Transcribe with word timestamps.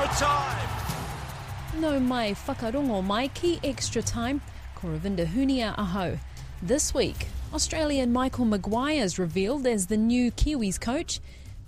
extra 0.00 0.26
time. 0.26 0.68
No 1.80 1.98
mai 1.98 2.32
whakarongo 2.32 3.04
mai 3.04 3.28
ki 3.28 3.58
extra 3.64 4.00
time, 4.00 4.40
Koravinda 4.76 5.26
Hunia 5.26 5.74
aho. 5.76 6.18
This 6.62 6.94
week, 6.94 7.26
Australian 7.52 8.12
Michael 8.12 8.44
Maguire 8.44 9.02
is 9.02 9.18
revealed 9.18 9.66
as 9.66 9.86
the 9.86 9.96
new 9.96 10.30
Kiwis 10.30 10.80
coach. 10.80 11.20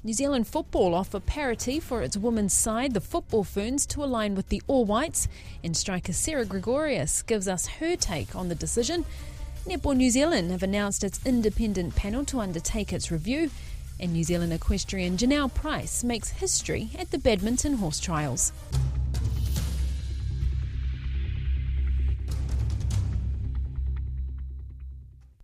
New 0.04 0.12
Zealand 0.12 0.46
football 0.46 0.94
offer 0.94 1.18
parity 1.18 1.80
for 1.80 2.02
its 2.02 2.16
women's 2.16 2.52
side, 2.52 2.94
the 2.94 3.00
Football 3.00 3.44
Ferns, 3.44 3.84
to 3.86 4.04
align 4.04 4.34
with 4.34 4.48
the 4.48 4.62
All 4.68 4.84
Whites, 4.84 5.26
and 5.64 5.76
striker 5.76 6.12
Sarah 6.12 6.44
Gregorius 6.44 7.22
gives 7.22 7.48
us 7.48 7.66
her 7.66 7.96
take 7.96 8.34
on 8.36 8.48
the 8.48 8.54
decision. 8.54 9.04
Netball 9.66 9.96
New 9.96 10.10
Zealand 10.10 10.52
have 10.52 10.62
announced 10.62 11.04
its 11.04 11.20
independent 11.26 11.96
panel 11.96 12.24
to 12.26 12.40
undertake 12.40 12.92
its 12.92 13.10
review, 13.10 13.50
and 14.00 14.12
New 14.12 14.24
Zealand 14.24 14.52
equestrian 14.52 15.16
Jonelle 15.16 15.52
Price 15.52 16.02
makes 16.02 16.30
history 16.30 16.90
at 16.98 17.10
the 17.10 17.18
badminton 17.18 17.74
horse 17.74 18.00
trials. 18.00 18.52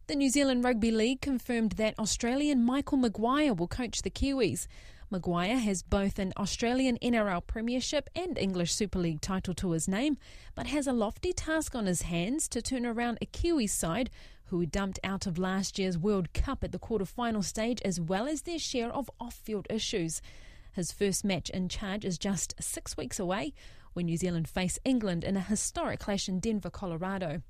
The 0.08 0.14
New 0.14 0.30
Zealand 0.30 0.64
Rugby 0.64 0.90
League 0.90 1.20
confirmed 1.20 1.72
that 1.72 1.98
Australian 1.98 2.64
Michael 2.64 2.98
Maguire 2.98 3.52
will 3.52 3.66
coach 3.66 4.02
the 4.02 4.10
Kiwis. 4.10 4.68
Maguire 5.08 5.58
has 5.58 5.84
both 5.84 6.18
an 6.18 6.32
Australian 6.36 6.98
NRL 6.98 7.46
Premiership 7.46 8.10
and 8.16 8.36
English 8.36 8.72
Super 8.72 8.98
League 8.98 9.20
title 9.20 9.54
to 9.54 9.70
his 9.70 9.86
name, 9.86 10.18
but 10.56 10.66
has 10.66 10.88
a 10.88 10.92
lofty 10.92 11.32
task 11.32 11.76
on 11.76 11.86
his 11.86 12.02
hands 12.02 12.48
to 12.48 12.60
turn 12.60 12.84
around 12.84 13.18
a 13.20 13.27
Kiwis 13.27 13.70
side 13.70 14.10
who 14.46 14.58
were 14.58 14.66
dumped 14.66 14.98
out 15.04 15.24
of 15.24 15.38
last 15.38 15.78
year's 15.78 15.96
World 15.96 16.32
Cup 16.32 16.64
at 16.64 16.72
the 16.72 16.78
quarter-final 16.78 17.44
stage 17.44 17.80
as 17.82 18.00
well 18.00 18.27
as 18.27 18.42
their 18.42 18.58
share 18.58 18.90
of 18.90 19.08
off-field 19.20 19.68
issues. 19.70 20.20
His 20.72 20.90
first 20.90 21.24
match 21.24 21.50
in 21.50 21.68
charge 21.68 22.04
is 22.04 22.18
just 22.18 22.60
six 22.60 22.96
weeks 22.96 23.20
away 23.20 23.54
when 23.92 24.06
New 24.06 24.16
Zealand 24.16 24.48
face 24.48 24.80
England 24.84 25.22
in 25.22 25.36
a 25.36 25.40
historic 25.40 26.00
clash 26.00 26.28
in 26.28 26.40
Denver, 26.40 26.70
Colorado. 26.70 27.42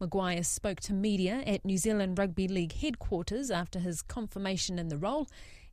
Maguire 0.00 0.42
spoke 0.42 0.80
to 0.80 0.92
media 0.92 1.42
at 1.46 1.64
New 1.64 1.78
Zealand 1.78 2.18
Rugby 2.18 2.48
League 2.48 2.74
headquarters 2.74 3.50
after 3.50 3.78
his 3.78 4.02
confirmation 4.02 4.78
in 4.78 4.88
the 4.88 4.98
role 4.98 5.26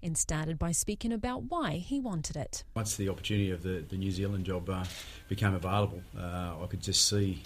and 0.03 0.17
started 0.17 0.59
by 0.59 0.71
speaking 0.71 1.11
about 1.11 1.43
why 1.43 1.73
he 1.77 1.99
wanted 1.99 2.35
it. 2.35 2.63
Once 2.75 2.95
the 2.95 3.09
opportunity 3.09 3.51
of 3.51 3.63
the, 3.63 3.83
the 3.87 3.95
New 3.95 4.11
Zealand 4.11 4.45
job 4.45 4.69
uh, 4.69 4.83
became 5.29 5.53
available, 5.53 6.01
uh, 6.17 6.53
I 6.61 6.65
could 6.69 6.81
just 6.81 7.07
see 7.07 7.41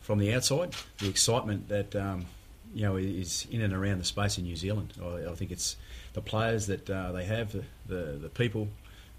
from 0.00 0.18
the 0.18 0.32
outside 0.34 0.74
the 0.98 1.08
excitement 1.08 1.68
that 1.68 1.96
um, 1.96 2.26
you 2.74 2.82
know 2.82 2.96
is 2.96 3.46
in 3.50 3.60
and 3.62 3.72
around 3.72 3.98
the 3.98 4.04
space 4.04 4.38
in 4.38 4.44
New 4.44 4.56
Zealand. 4.56 4.92
I, 5.02 5.30
I 5.30 5.34
think 5.34 5.50
it's 5.50 5.76
the 6.12 6.20
players 6.20 6.66
that 6.66 6.88
uh, 6.88 7.12
they 7.12 7.24
have, 7.24 7.52
the, 7.52 7.64
the, 7.86 8.18
the 8.18 8.28
people, 8.28 8.68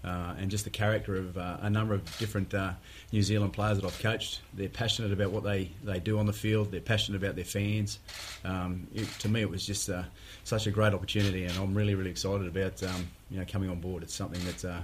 uh, 0.04 0.34
and 0.38 0.50
just 0.50 0.64
the 0.64 0.70
character 0.70 1.16
of 1.16 1.36
uh, 1.36 1.56
a 1.60 1.70
number 1.70 1.94
of 1.94 2.18
different 2.18 2.54
uh, 2.54 2.72
New 3.12 3.22
Zealand 3.22 3.52
players 3.52 3.78
that 3.78 3.86
I've 3.86 3.98
coached. 3.98 4.40
They're 4.54 4.68
passionate 4.68 5.12
about 5.12 5.30
what 5.30 5.42
they, 5.42 5.72
they 5.82 5.98
do 5.98 6.18
on 6.18 6.26
the 6.26 6.32
field. 6.32 6.70
They're 6.70 6.80
passionate 6.80 7.22
about 7.22 7.36
their 7.36 7.44
fans. 7.44 7.98
Um, 8.44 8.86
it, 8.94 9.08
to 9.20 9.28
me, 9.28 9.40
it 9.40 9.50
was 9.50 9.66
just 9.66 9.90
uh, 9.90 10.04
such 10.44 10.66
a 10.66 10.70
great 10.70 10.94
opportunity, 10.94 11.44
and 11.44 11.56
I'm 11.58 11.74
really 11.74 11.94
really 11.94 12.10
excited 12.10 12.46
about 12.46 12.82
um, 12.82 13.08
you 13.30 13.38
know 13.38 13.46
coming 13.50 13.70
on 13.70 13.80
board. 13.80 14.02
It's 14.02 14.14
something 14.14 14.44
that 14.44 14.64
uh, 14.64 14.80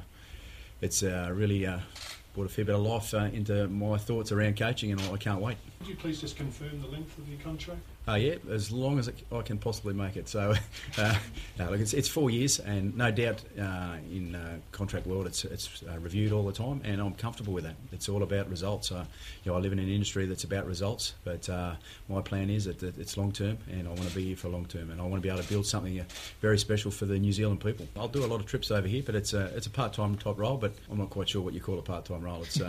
it's 0.80 1.02
uh, 1.02 1.30
really 1.32 1.68
brought 2.34 2.46
a 2.46 2.48
fair 2.48 2.64
bit 2.64 2.74
of 2.74 2.82
life 2.82 3.14
into 3.14 3.68
my 3.68 3.96
thoughts 3.96 4.32
around 4.32 4.56
coaching, 4.56 4.90
and 4.90 5.00
I 5.00 5.16
can't 5.16 5.40
wait. 5.40 5.56
Could 5.78 5.88
you 5.88 5.96
please 5.96 6.20
just 6.20 6.36
confirm 6.36 6.80
the 6.82 6.88
length 6.88 7.16
of 7.18 7.28
your 7.28 7.38
contract? 7.40 7.80
Uh, 8.06 8.16
yeah, 8.16 8.34
as 8.50 8.70
long 8.70 8.98
as 8.98 9.08
it, 9.08 9.16
I 9.32 9.40
can 9.40 9.56
possibly 9.56 9.94
make 9.94 10.16
it. 10.16 10.28
So, 10.28 10.54
uh, 10.98 11.14
no, 11.58 11.70
look, 11.70 11.80
it's, 11.80 11.94
it's, 11.94 12.08
four 12.08 12.30
years, 12.30 12.60
and 12.60 12.94
no 12.96 13.10
doubt 13.10 13.42
uh, 13.58 13.96
in 14.12 14.34
uh, 14.34 14.58
contract 14.72 15.06
world, 15.06 15.26
it's 15.26 15.44
it's 15.46 15.82
uh, 15.82 15.98
reviewed 15.98 16.30
all 16.30 16.44
the 16.44 16.52
time, 16.52 16.82
and 16.84 17.00
I'm 17.00 17.14
comfortable 17.14 17.54
with 17.54 17.64
that. 17.64 17.76
It's 17.92 18.10
all 18.10 18.22
about 18.22 18.50
results. 18.50 18.90
you 18.90 18.96
know, 19.46 19.56
I 19.56 19.60
live 19.60 19.72
in 19.72 19.78
an 19.78 19.88
industry 19.88 20.26
that's 20.26 20.44
about 20.44 20.66
results, 20.66 21.14
but 21.24 21.48
uh, 21.48 21.74
my 22.08 22.20
plan 22.20 22.50
is 22.50 22.66
that 22.66 22.82
it's 22.82 23.16
long 23.16 23.32
term, 23.32 23.56
and 23.70 23.88
I 23.88 23.90
want 23.90 24.02
to 24.02 24.14
be 24.14 24.26
here 24.26 24.36
for 24.36 24.48
long 24.48 24.66
term, 24.66 24.90
and 24.90 25.00
I 25.00 25.04
want 25.04 25.22
to 25.22 25.26
be 25.26 25.30
able 25.30 25.42
to 25.42 25.48
build 25.48 25.66
something 25.66 26.04
very 26.42 26.58
special 26.58 26.90
for 26.90 27.06
the 27.06 27.18
New 27.18 27.32
Zealand 27.32 27.60
people. 27.60 27.88
I'll 27.96 28.08
do 28.08 28.22
a 28.24 28.26
lot 28.26 28.40
of 28.40 28.46
trips 28.46 28.70
over 28.70 28.86
here, 28.86 29.02
but 29.04 29.14
it's 29.14 29.32
a 29.32 29.46
it's 29.56 29.66
a 29.66 29.70
part 29.70 29.94
time 29.94 30.16
type 30.16 30.36
role, 30.36 30.58
but 30.58 30.74
I'm 30.90 30.98
not 30.98 31.08
quite 31.08 31.30
sure 31.30 31.40
what 31.40 31.54
you 31.54 31.60
call 31.60 31.78
a 31.78 31.82
part 31.82 32.04
time 32.04 32.22
role. 32.22 32.34
It's, 32.44 32.60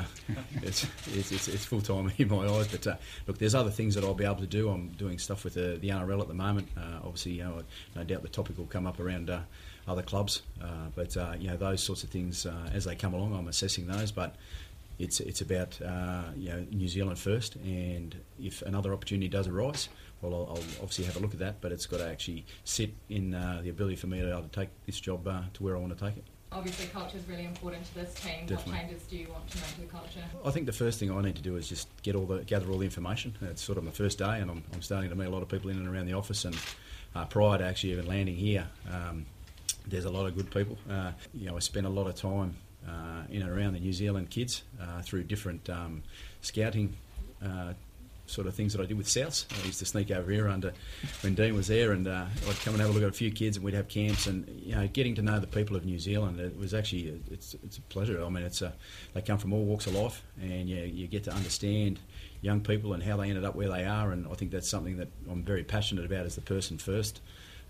it's, 0.62 0.88
it's, 1.13 1.31
it's 1.31 1.47
it's 1.47 1.66
full 1.66 1.81
time 1.81 2.12
in 2.18 2.29
my 2.29 2.47
eyes. 2.47 2.68
But 2.68 3.00
look, 3.28 3.38
there's 3.38 3.56
other 3.56 3.69
things 3.69 3.95
that 3.95 4.03
I'll 4.03 4.13
be 4.13 4.24
able 4.24 4.35
to 4.38 4.47
do. 4.47 4.69
I'm 4.69 4.90
doing 4.90 5.19
stuff 5.25 5.44
with 5.44 5.56
the, 5.56 5.78
the 5.81 5.90
NRL 5.90 6.22
at 6.22 6.28
the 6.28 6.34
moment. 6.34 6.69
Uh, 6.78 7.00
obviously, 7.03 7.34
you 7.34 7.44
know, 7.44 7.63
no 7.96 8.03
doubt 8.03 8.22
the 8.22 8.30
topic 8.30 8.58
will 8.58 8.66
come 8.66 8.88
up 8.88 9.00
around 9.00 9.30
uh, 9.30 9.41
other 9.88 10.02
clubs, 10.02 10.41
uh, 10.63 10.88
but 10.96 11.16
uh, 11.18 11.34
you 11.40 11.47
know 11.50 11.58
those 11.58 11.84
sorts 11.84 12.03
of 12.03 12.09
things 12.09 12.46
uh, 12.46 12.69
as 12.74 12.86
they 12.86 12.96
come 12.96 13.13
along, 13.13 13.36
I'm 13.36 13.47
assessing 13.47 13.88
those. 13.88 14.12
But 14.12 14.36
it's 14.97 15.19
it's 15.19 15.41
about 15.41 15.78
you 16.38 16.50
know 16.50 16.66
New 16.72 16.88
Zealand 16.88 17.19
first, 17.19 17.56
and 17.58 18.16
if 18.41 18.62
another 18.62 18.94
opportunity 18.94 19.28
does 19.28 19.47
arise, 19.47 19.90
well, 20.22 20.34
I'll, 20.34 20.56
I'll, 20.56 20.63
obviously 20.81 21.06
have 21.06 21.18
a 21.18 21.19
look 21.19 21.34
at 21.34 21.40
that. 21.40 21.62
But 21.62 21.72
it's 21.72 21.86
got 21.86 21.97
to 21.97 22.09
actually 22.09 22.46
sit 22.63 22.92
in 23.09 23.31
the 23.31 23.69
ability 23.69 23.97
for 23.97 24.07
me 24.07 24.22
to 24.22 24.30
to 24.30 24.47
take 24.52 24.69
this 24.86 25.00
job 25.00 25.25
to 25.25 25.63
where 25.63 25.75
I 25.75 25.80
want 25.80 25.97
to 25.97 26.06
take 26.06 26.18
it 26.18 26.24
obviously 26.55 26.88
culture 26.88 27.17
is 27.17 27.27
really 27.27 27.45
important 27.45 27.85
to 27.85 27.95
this 27.95 28.13
team. 28.16 28.45
Definitely. 28.47 28.71
What 28.71 28.81
changes 28.81 29.03
do 29.03 29.17
you 29.17 29.27
want 29.29 29.49
to 29.49 29.57
make 29.57 29.75
to 29.75 29.81
the 29.81 29.88
culture? 29.88 30.23
I 30.43 30.51
think 30.51 30.66
the 30.66 30.73
first 30.73 30.99
thing 30.99 31.11
I 31.11 31.21
need 31.21 31.35
to 31.35 31.41
do 31.41 31.57
is 31.57 31.67
just 31.67 31.88
get 32.01 32.16
all 32.16 32.25
the 32.25 32.39
gather 32.43 32.69
all 32.69 32.77
the 32.77 32.85
information. 32.85 33.35
It's 33.41 33.61
sort 33.61 33.77
of 33.77 33.83
my 33.83 33.91
first 33.91 34.17
day, 34.17 34.39
and 34.39 34.49
I'm, 34.49 34.63
I'm 34.73 34.81
starting 34.81 35.09
to 35.09 35.15
meet 35.15 35.25
a 35.25 35.29
lot 35.29 35.44
of 35.44 35.49
people 35.49 35.69
in 35.69 35.77
and 35.77 35.88
around 35.88 36.05
the 36.07 36.13
office. 36.13 36.45
And 36.45 36.57
uh, 37.15 37.25
prior 37.25 37.57
to 37.57 37.65
actually 37.65 37.91
even 37.91 38.07
landing 38.07 38.35
here, 38.35 38.67
um, 38.91 39.25
there's 39.88 40.05
a 40.05 40.11
lot 40.11 40.25
of 40.25 40.35
good 40.35 40.49
people. 40.49 40.77
Uh, 40.89 41.11
you 41.33 41.47
know, 41.47 41.55
I 41.55 41.59
spent 41.59 41.85
a 41.85 41.89
lot 41.89 42.07
of 42.07 42.15
time 42.15 42.55
uh, 42.88 43.23
in 43.29 43.41
and 43.41 43.51
around 43.51 43.73
the 43.73 43.79
New 43.79 43.94
Zealand 43.94 44.29
kids 44.29 44.63
uh, 44.81 45.01
through 45.01 45.23
different 45.23 45.69
um, 45.69 46.03
scouting 46.41 46.95
uh, 47.44 47.73
sort 48.28 48.47
of 48.47 48.56
things 48.56 48.74
that 48.74 48.81
I 48.81 48.86
did 48.86 48.97
with 48.97 49.08
Souths. 49.08 49.46
I 49.62 49.66
used 49.66 49.80
to 49.80 49.86
sneak 49.86 50.12
over 50.12 50.31
here 50.31 50.47
under 50.47 50.74
when 51.22 51.36
Dean 51.36 51.56
was 51.56 51.68
there, 51.68 51.91
and 51.91 52.08
uh, 52.08 52.25
I'd 52.47 52.59
come 52.62 52.74
and 52.74 52.81
have 52.81 52.90
a 52.90 52.94
look 52.94 53.03
at 53.03 53.09
a 53.09 53.13
few 53.13 53.31
kids, 53.31 53.58
and 53.58 53.66
we'd 53.66 53.74
have 53.74 53.88
camps, 53.88 54.28
and 54.28 54.47
you 54.63 54.75
know, 54.75 54.88
getting 54.88 55.16
to 55.16 55.22
know 55.22 55.40
the 55.40 55.47
people 55.47 55.75
of 55.75 55.86
New 55.86 56.00
Zealand. 56.00 56.40
It 56.40 56.58
was 56.58 56.74
actually 56.74 57.22
it's 57.31 57.56
it's 57.63 57.78
a 57.78 57.81
pleasure. 57.81 58.24
I 58.24 58.30
mean, 58.30 58.44
it's 58.44 58.62
a, 58.62 58.74
they 59.13 59.22
come 59.22 59.38
from 59.38 59.53
all 59.53 59.63
walks 59.63 59.88
of 59.88 59.96
life, 59.96 60.24
and 60.41 60.69
you 60.69 60.78
you 60.78 61.08
get 61.08 61.24
to 61.25 61.34
understand 61.34 62.00
young 62.41 62.62
people 62.62 62.94
and 62.94 63.02
how 63.02 63.18
they 63.18 63.30
ended 63.30 63.44
up 63.46 63.56
where 63.56 63.69
they 63.69 63.86
are, 63.86 64.12
and 64.12 64.28
I 64.28 64.34
think 64.34 64.52
that's 64.52 64.69
something 64.69 64.97
that 64.97 65.09
I'm 65.30 65.44
very 65.44 65.63
passionate 65.63 66.06
about 66.06 66.25
as 66.25 66.36
the 66.36 66.42
person 66.42 66.78
first, 66.78 67.22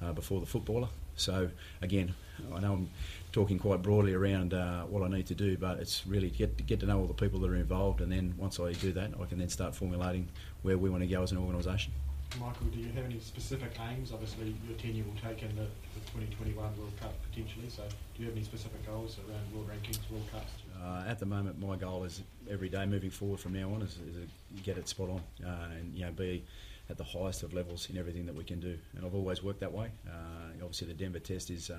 uh, 0.01 0.13
before 0.13 0.39
the 0.39 0.45
footballer. 0.45 0.89
So 1.15 1.49
again, 1.81 2.13
I 2.53 2.59
know 2.59 2.73
I'm 2.73 2.89
talking 3.31 3.57
quite 3.59 3.81
broadly 3.81 4.13
around 4.13 4.53
uh, 4.53 4.83
what 4.83 5.03
I 5.03 5.07
need 5.07 5.27
to 5.27 5.35
do, 5.35 5.57
but 5.57 5.79
it's 5.79 6.05
really 6.05 6.29
get 6.29 6.57
to 6.57 6.63
get 6.63 6.79
to 6.81 6.85
know 6.85 6.99
all 6.99 7.07
the 7.07 7.13
people 7.13 7.39
that 7.39 7.49
are 7.49 7.55
involved, 7.55 8.01
and 8.01 8.11
then 8.11 8.33
once 8.37 8.59
I 8.59 8.73
do 8.73 8.91
that, 8.93 9.11
I 9.21 9.25
can 9.25 9.39
then 9.39 9.49
start 9.49 9.75
formulating 9.75 10.27
where 10.61 10.77
we 10.77 10.89
want 10.89 11.03
to 11.03 11.07
go 11.07 11.23
as 11.23 11.31
an 11.31 11.37
organisation. 11.37 11.93
Michael, 12.39 12.67
do 12.67 12.79
you 12.79 12.91
have 12.91 13.05
any 13.05 13.19
specific 13.19 13.71
aims? 13.89 14.11
Obviously, 14.11 14.55
your 14.67 14.77
tenure 14.77 15.05
will 15.05 15.21
take 15.21 15.41
in 15.41 15.55
the, 15.55 15.63
the 15.63 16.01
2021 16.11 16.55
World 16.77 16.91
Cup 16.99 17.13
potentially. 17.29 17.69
So, 17.69 17.83
do 17.83 18.21
you 18.21 18.25
have 18.25 18.35
any 18.35 18.43
specific 18.43 18.85
goals 18.85 19.17
around 19.19 19.53
world 19.53 19.69
rankings, 19.69 19.99
World 20.11 20.25
Cups? 20.31 20.51
Uh, 20.83 21.03
at 21.07 21.19
the 21.19 21.25
moment, 21.25 21.59
my 21.59 21.77
goal 21.77 22.03
is 22.03 22.21
every 22.49 22.67
day 22.67 22.85
moving 22.85 23.09
forward 23.09 23.39
from 23.39 23.53
now 23.53 23.73
on 23.73 23.81
is, 23.81 23.97
is 24.09 24.15
to 24.57 24.63
get 24.63 24.77
it 24.77 24.89
spot 24.89 25.09
on 25.09 25.21
uh, 25.45 25.75
and 25.77 25.95
you 25.95 26.03
know 26.03 26.11
be 26.11 26.43
at 26.89 26.97
the 26.97 27.03
highest 27.03 27.43
of 27.43 27.53
levels 27.53 27.89
in 27.89 27.97
everything 27.97 28.25
that 28.25 28.35
we 28.35 28.43
can 28.43 28.59
do. 28.59 28.77
And 28.95 29.05
I've 29.05 29.15
always 29.15 29.43
worked 29.43 29.59
that 29.61 29.73
way. 29.73 29.89
Uh, 30.07 30.53
obviously, 30.61 30.87
the 30.87 30.93
Denver 30.93 31.19
test 31.19 31.49
is 31.49 31.69
uh, 31.69 31.77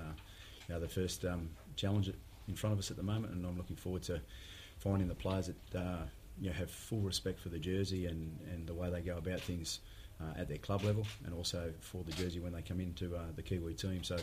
you 0.67 0.75
know, 0.75 0.81
the 0.81 0.87
first 0.89 1.23
um, 1.25 1.49
challenge 1.75 2.11
in 2.47 2.55
front 2.55 2.73
of 2.73 2.79
us 2.79 2.91
at 2.91 2.97
the 2.97 3.03
moment, 3.03 3.33
and 3.33 3.45
I'm 3.45 3.57
looking 3.57 3.75
forward 3.75 4.03
to 4.03 4.21
finding 4.79 5.07
the 5.07 5.15
players 5.15 5.47
that 5.47 5.79
uh, 5.79 6.05
you 6.39 6.49
know, 6.49 6.55
have 6.55 6.69
full 6.69 6.99
respect 6.99 7.39
for 7.39 7.49
the 7.49 7.59
jersey 7.59 8.05
and, 8.05 8.37
and 8.51 8.67
the 8.67 8.73
way 8.73 8.89
they 8.89 9.01
go 9.01 9.17
about 9.17 9.41
things 9.41 9.79
uh, 10.19 10.39
at 10.39 10.47
their 10.47 10.57
club 10.57 10.83
level, 10.83 11.05
and 11.25 11.33
also 11.33 11.71
for 11.79 12.03
the 12.03 12.11
jersey 12.11 12.39
when 12.39 12.53
they 12.53 12.61
come 12.61 12.79
into 12.79 13.15
uh, 13.15 13.21
the 13.35 13.41
Kiwi 13.41 13.73
team. 13.73 14.03
So 14.03 14.17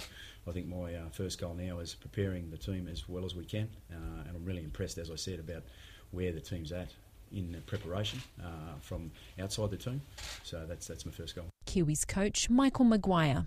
I 0.46 0.50
think 0.50 0.66
my 0.66 0.94
uh, 0.94 1.08
first 1.12 1.40
goal 1.40 1.54
now 1.54 1.78
is 1.78 1.94
preparing 1.94 2.50
the 2.50 2.56
team 2.56 2.88
as 2.90 3.08
well 3.08 3.24
as 3.24 3.34
we 3.34 3.44
can, 3.44 3.68
and 3.90 4.36
I'm 4.36 4.44
really 4.44 4.64
impressed, 4.64 4.98
as 4.98 5.10
I 5.10 5.16
said, 5.16 5.38
about 5.38 5.62
where 6.10 6.32
the 6.32 6.40
team's 6.40 6.72
at 6.72 6.92
in 7.34 7.62
preparation 7.66 8.20
uh, 8.42 8.48
from 8.80 9.10
outside 9.40 9.70
the 9.70 9.76
team. 9.76 10.00
So 10.42 10.64
that's 10.66 10.86
that's 10.86 11.04
my 11.04 11.12
first 11.12 11.34
goal. 11.34 11.46
Kiwis 11.66 12.06
coach 12.06 12.48
Michael 12.48 12.84
Maguire. 12.84 13.46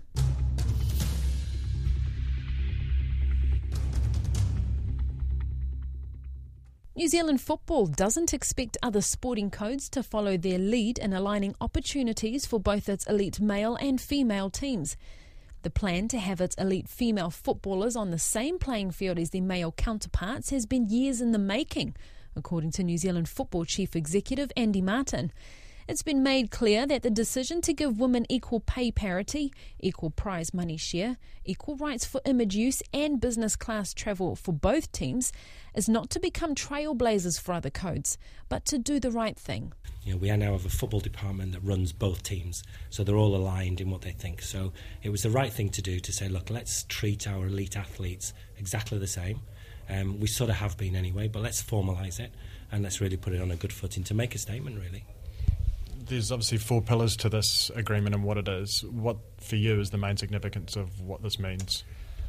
New 6.98 7.06
Zealand 7.06 7.40
football 7.40 7.86
doesn't 7.86 8.34
expect 8.34 8.76
other 8.82 9.00
sporting 9.00 9.52
codes 9.52 9.88
to 9.90 10.02
follow 10.02 10.36
their 10.36 10.58
lead 10.58 10.98
in 10.98 11.12
aligning 11.12 11.54
opportunities 11.60 12.44
for 12.44 12.58
both 12.58 12.88
its 12.88 13.06
elite 13.06 13.38
male 13.40 13.76
and 13.76 14.00
female 14.00 14.50
teams. 14.50 14.96
The 15.62 15.70
plan 15.70 16.08
to 16.08 16.18
have 16.18 16.40
its 16.40 16.56
elite 16.56 16.88
female 16.88 17.30
footballers 17.30 17.94
on 17.94 18.10
the 18.10 18.18
same 18.18 18.58
playing 18.58 18.90
field 18.90 19.16
as 19.16 19.30
their 19.30 19.42
male 19.42 19.70
counterparts 19.70 20.50
has 20.50 20.66
been 20.66 20.88
years 20.88 21.20
in 21.20 21.30
the 21.30 21.38
making, 21.38 21.94
according 22.38 22.70
to 22.70 22.84
New 22.84 22.96
Zealand 22.96 23.28
Football 23.28 23.64
Chief 23.64 23.94
Executive 23.96 24.50
Andy 24.56 24.80
Martin. 24.80 25.32
It's 25.88 26.02
been 26.02 26.22
made 26.22 26.50
clear 26.50 26.86
that 26.86 27.02
the 27.02 27.10
decision 27.10 27.62
to 27.62 27.72
give 27.72 27.98
women 27.98 28.26
equal 28.28 28.60
pay 28.60 28.92
parity, 28.92 29.52
equal 29.80 30.10
prize 30.10 30.52
money 30.52 30.76
share, 30.76 31.16
equal 31.46 31.76
rights 31.76 32.04
for 32.04 32.20
image 32.26 32.54
use, 32.54 32.82
and 32.92 33.20
business 33.20 33.56
class 33.56 33.94
travel 33.94 34.36
for 34.36 34.52
both 34.52 34.92
teams 34.92 35.32
is 35.74 35.88
not 35.88 36.10
to 36.10 36.20
become 36.20 36.54
trailblazers 36.54 37.40
for 37.40 37.54
other 37.54 37.70
codes, 37.70 38.18
but 38.50 38.66
to 38.66 38.78
do 38.78 39.00
the 39.00 39.10
right 39.10 39.38
thing. 39.38 39.72
You 40.02 40.12
know, 40.12 40.18
we 40.18 40.30
now 40.36 40.52
have 40.52 40.66
a 40.66 40.70
football 40.70 41.00
department 41.00 41.52
that 41.52 41.60
runs 41.60 41.92
both 41.92 42.22
teams, 42.22 42.62
so 42.90 43.02
they're 43.02 43.16
all 43.16 43.34
aligned 43.34 43.80
in 43.80 43.90
what 43.90 44.02
they 44.02 44.12
think. 44.12 44.42
So 44.42 44.72
it 45.02 45.08
was 45.08 45.22
the 45.22 45.30
right 45.30 45.52
thing 45.52 45.70
to 45.70 45.82
do 45.82 46.00
to 46.00 46.12
say, 46.12 46.28
look, 46.28 46.50
let's 46.50 46.84
treat 46.84 47.26
our 47.26 47.46
elite 47.46 47.76
athletes 47.76 48.34
exactly 48.58 48.98
the 48.98 49.06
same. 49.06 49.40
Um, 49.88 50.20
we 50.20 50.26
sort 50.26 50.50
of 50.50 50.56
have 50.56 50.76
been 50.76 50.96
anyway, 50.96 51.28
but 51.28 51.42
let's 51.42 51.62
formalise 51.62 52.20
it 52.20 52.32
and 52.70 52.82
let's 52.82 53.00
really 53.00 53.16
put 53.16 53.32
it 53.32 53.40
on 53.40 53.50
a 53.50 53.56
good 53.56 53.72
footing 53.72 54.04
to 54.04 54.14
make 54.14 54.34
a 54.34 54.38
statement, 54.38 54.78
really 54.78 55.04
there's 56.08 56.32
obviously 56.32 56.58
four 56.58 56.82
pillars 56.82 57.16
to 57.18 57.28
this 57.28 57.70
agreement 57.74 58.14
and 58.14 58.24
what 58.24 58.38
it 58.38 58.48
is. 58.48 58.82
What 58.84 59.18
for 59.40 59.56
you 59.56 59.80
is 59.80 59.90
the 59.90 59.98
main 59.98 60.16
significance 60.16 60.76
of 60.76 61.00
what 61.00 61.22
this 61.22 61.38
means? 61.38 61.84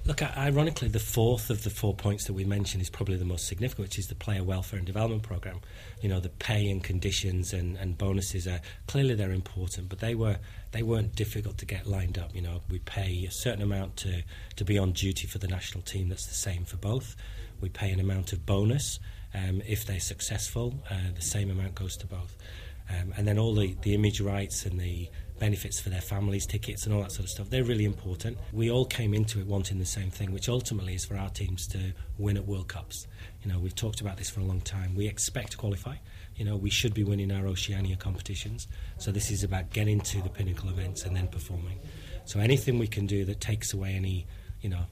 Look, 0.06 0.22
ironically, 0.24 0.88
the 0.88 1.00
fourth 1.00 1.50
of 1.50 1.64
the 1.64 1.70
four 1.70 1.94
points 1.94 2.26
that 2.26 2.34
we 2.34 2.46
mentioned 2.46 2.82
is 2.82 2.90
probably 2.90 3.18
the 3.18 3.26
most 3.26 3.48
significant, 3.48 3.86
which 3.86 4.00
is 4.00 4.08
the 4.08 4.16
player 4.16 4.44
welfare 4.44 4.78
and 4.78 4.86
development 4.88 5.24
program. 5.24 5.60
You 6.02 6.08
know, 6.10 6.22
the 6.22 6.30
pay 6.30 6.70
and 6.70 6.82
conditions 6.82 7.52
and, 7.52 7.76
and 7.78 7.98
bonuses 7.98 8.48
are 8.48 8.62
clearly 8.88 9.14
they're 9.14 9.32
important, 9.32 9.90
but 9.90 10.00
they 10.00 10.16
were 10.16 10.38
they 10.72 10.84
weren't 10.84 11.16
difficult 11.16 11.58
to 11.60 11.66
get 11.66 11.86
lined 11.86 12.18
up. 12.18 12.34
You 12.34 12.42
know, 12.42 12.62
we 12.70 12.80
pay 12.80 13.26
a 13.26 13.32
certain 13.32 13.62
amount 13.62 13.98
to 13.98 14.24
to 14.56 14.66
be 14.66 14.78
on 14.78 14.94
duty 14.94 15.28
for 15.28 15.38
the 15.38 15.48
national 15.48 15.84
team. 15.84 16.10
That's 16.10 16.28
the 16.28 16.34
same 16.34 16.64
for 16.64 16.78
both. 16.78 17.16
We 17.62 17.70
pay 17.70 17.92
an 17.92 18.00
amount 18.00 18.34
of 18.34 18.46
bonus 18.46 19.00
um, 19.34 19.62
if 19.68 19.86
they're 19.86 20.00
successful. 20.00 20.84
Uh, 20.90 20.96
the 21.16 21.22
same 21.22 21.50
amount 21.52 21.76
goes 21.76 21.98
to 21.98 22.08
both. 22.08 22.36
Um, 22.90 23.14
and 23.18 23.28
then 23.28 23.38
all 23.38 23.54
the, 23.54 23.76
the 23.84 23.94
image 23.94 24.20
rights 24.20 24.66
and 24.66 24.80
the 24.80 25.10
benefits 25.40 25.80
for 25.80 25.90
their 25.90 26.02
families, 26.02 26.46
tickets, 26.46 26.86
and 26.86 26.94
all 26.94 27.02
that 27.02 27.12
sort 27.12 27.24
of 27.24 27.30
stuff. 27.30 27.50
They're 27.50 27.64
really 27.64 27.86
important. 27.86 28.38
We 28.52 28.70
all 28.70 28.86
came 28.86 29.14
into 29.14 29.40
it 29.40 29.48
wanting 29.48 29.80
the 29.80 29.86
same 29.86 30.12
thing, 30.12 30.32
which 30.32 30.50
ultimately 30.50 30.96
is 30.96 31.06
for 31.06 31.16
our 31.16 31.30
teams 31.30 31.66
to 31.68 31.94
win 32.18 32.36
at 32.36 32.46
World 32.46 32.68
Cups. 32.68 33.08
You 33.44 33.52
know, 33.52 33.60
we've 33.60 33.76
talked 33.76 34.02
about 34.02 34.18
this 34.18 34.30
for 34.30 34.42
a 34.42 34.44
long 34.44 34.62
time. 34.62 34.96
We 34.96 35.08
expect 35.08 35.52
to 35.52 35.58
qualify. 35.58 35.96
You 36.36 36.46
know, 36.46 36.58
we 36.58 36.70
should 36.70 36.94
be 36.94 37.04
winning 37.04 37.32
our 37.32 37.48
Oceania 37.48 37.96
competitions. 37.96 38.68
So 38.98 39.12
this 39.12 39.32
is 39.32 39.44
about 39.44 39.72
getting 39.72 40.02
to 40.02 40.22
the 40.22 40.30
pinnacle 40.30 40.70
events 40.70 41.04
and 41.04 41.16
then 41.16 41.28
performing. 41.28 41.80
So 42.26 42.40
anything 42.40 42.78
we 42.78 42.88
can 42.88 43.08
do 43.08 43.26
that 43.26 43.40
takes 43.40 43.74
away 43.74 43.94
any, 43.94 44.28
you 44.62 44.70
know, 44.70 44.84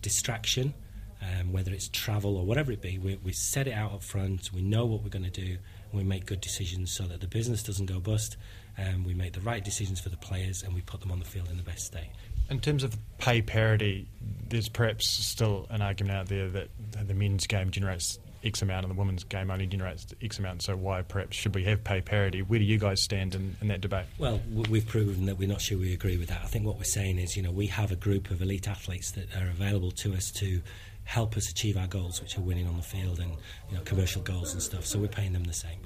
distraction, 0.00 0.74
um, 1.22 1.52
whether 1.52 1.72
it's 1.72 1.88
travel 1.88 2.36
or 2.36 2.44
whatever 2.44 2.72
it 2.72 2.82
be, 2.82 2.98
we, 2.98 3.16
we 3.22 3.32
set 3.32 3.66
it 3.66 3.72
out 3.72 3.92
up 3.92 4.02
front. 4.02 4.52
We 4.52 4.62
know 4.62 4.84
what 4.86 5.02
we're 5.02 5.08
going 5.08 5.24
to 5.24 5.30
do 5.30 5.58
we 5.92 6.04
make 6.04 6.26
good 6.26 6.40
decisions 6.40 6.92
so 6.92 7.04
that 7.04 7.20
the 7.20 7.26
business 7.26 7.62
doesn't 7.62 7.86
go 7.86 8.00
bust. 8.00 8.36
Um, 8.78 9.04
we 9.04 9.14
make 9.14 9.34
the 9.34 9.40
right 9.40 9.62
decisions 9.62 10.00
for 10.00 10.08
the 10.08 10.16
players 10.16 10.62
and 10.62 10.74
we 10.74 10.80
put 10.80 11.00
them 11.00 11.12
on 11.12 11.18
the 11.18 11.24
field 11.24 11.48
in 11.50 11.56
the 11.56 11.62
best 11.62 11.86
state. 11.86 12.10
In 12.48 12.60
terms 12.60 12.82
of 12.82 12.96
pay 13.18 13.42
parity, 13.42 14.08
there's 14.48 14.68
perhaps 14.68 15.06
still 15.06 15.66
an 15.70 15.82
argument 15.82 16.16
out 16.16 16.26
there 16.26 16.48
that 16.48 16.68
the 17.06 17.14
men's 17.14 17.46
game 17.46 17.70
generates 17.70 18.18
X 18.44 18.60
amount 18.60 18.84
and 18.84 18.94
the 18.94 18.98
women's 18.98 19.24
game 19.24 19.50
only 19.50 19.66
generates 19.66 20.06
X 20.20 20.38
amount. 20.38 20.62
So 20.62 20.76
why 20.76 21.02
perhaps 21.02 21.36
should 21.36 21.54
we 21.54 21.64
have 21.64 21.84
pay 21.84 22.00
parity? 22.00 22.42
Where 22.42 22.58
do 22.58 22.64
you 22.64 22.78
guys 22.78 23.00
stand 23.00 23.34
in, 23.34 23.56
in 23.60 23.68
that 23.68 23.80
debate? 23.80 24.06
Well, 24.18 24.40
we've 24.68 24.86
proven 24.86 25.26
that 25.26 25.38
we're 25.38 25.48
not 25.48 25.60
sure 25.60 25.78
we 25.78 25.92
agree 25.92 26.16
with 26.16 26.28
that. 26.28 26.40
I 26.42 26.46
think 26.46 26.66
what 26.66 26.76
we're 26.76 26.84
saying 26.84 27.18
is, 27.18 27.36
you 27.36 27.42
know, 27.42 27.52
we 27.52 27.68
have 27.68 27.92
a 27.92 27.96
group 27.96 28.30
of 28.30 28.42
elite 28.42 28.66
athletes 28.66 29.12
that 29.12 29.34
are 29.36 29.48
available 29.48 29.92
to 29.92 30.14
us 30.14 30.30
to 30.32 30.62
help 31.04 31.36
us 31.36 31.50
achieve 31.50 31.76
our 31.76 31.86
goals, 31.86 32.20
which 32.20 32.38
are 32.38 32.42
winning 32.42 32.66
on 32.66 32.76
the 32.76 32.82
field 32.82 33.18
and 33.18 33.32
you 33.68 33.76
know 33.76 33.82
commercial 33.84 34.22
goals 34.22 34.52
and 34.52 34.62
stuff. 34.62 34.86
So 34.86 34.98
we're 34.98 35.08
paying 35.08 35.32
them 35.32 35.44
the 35.44 35.52
same 35.52 35.78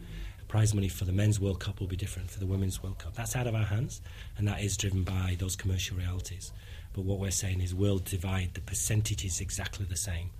prize 0.49 0.75
money 0.75 0.89
for 0.89 1.05
the 1.05 1.13
men's 1.13 1.41
World 1.41 1.61
Cup 1.61 1.81
will 1.81 1.87
be 1.87 1.97
different 1.97 2.31
for 2.31 2.39
the 2.39 2.47
women's 2.47 2.83
World 2.83 2.99
Cup. 2.99 3.15
That's 3.15 3.37
out 3.37 3.47
of 3.47 3.55
our 3.55 3.65
hands, 3.65 4.01
and 4.37 4.47
that 4.49 4.63
is 4.63 4.77
driven 4.77 5.03
by 5.03 5.37
those 5.39 5.57
commercial 5.57 5.97
realities. 5.97 6.53
But 6.93 7.05
what 7.05 7.19
we're 7.19 7.31
saying 7.31 7.61
is 7.61 7.75
we'll 7.75 7.99
divide 7.99 8.55
the 8.55 8.61
percentages 8.61 9.41
exactly 9.41 9.85
the 9.85 9.97
same. 9.97 10.31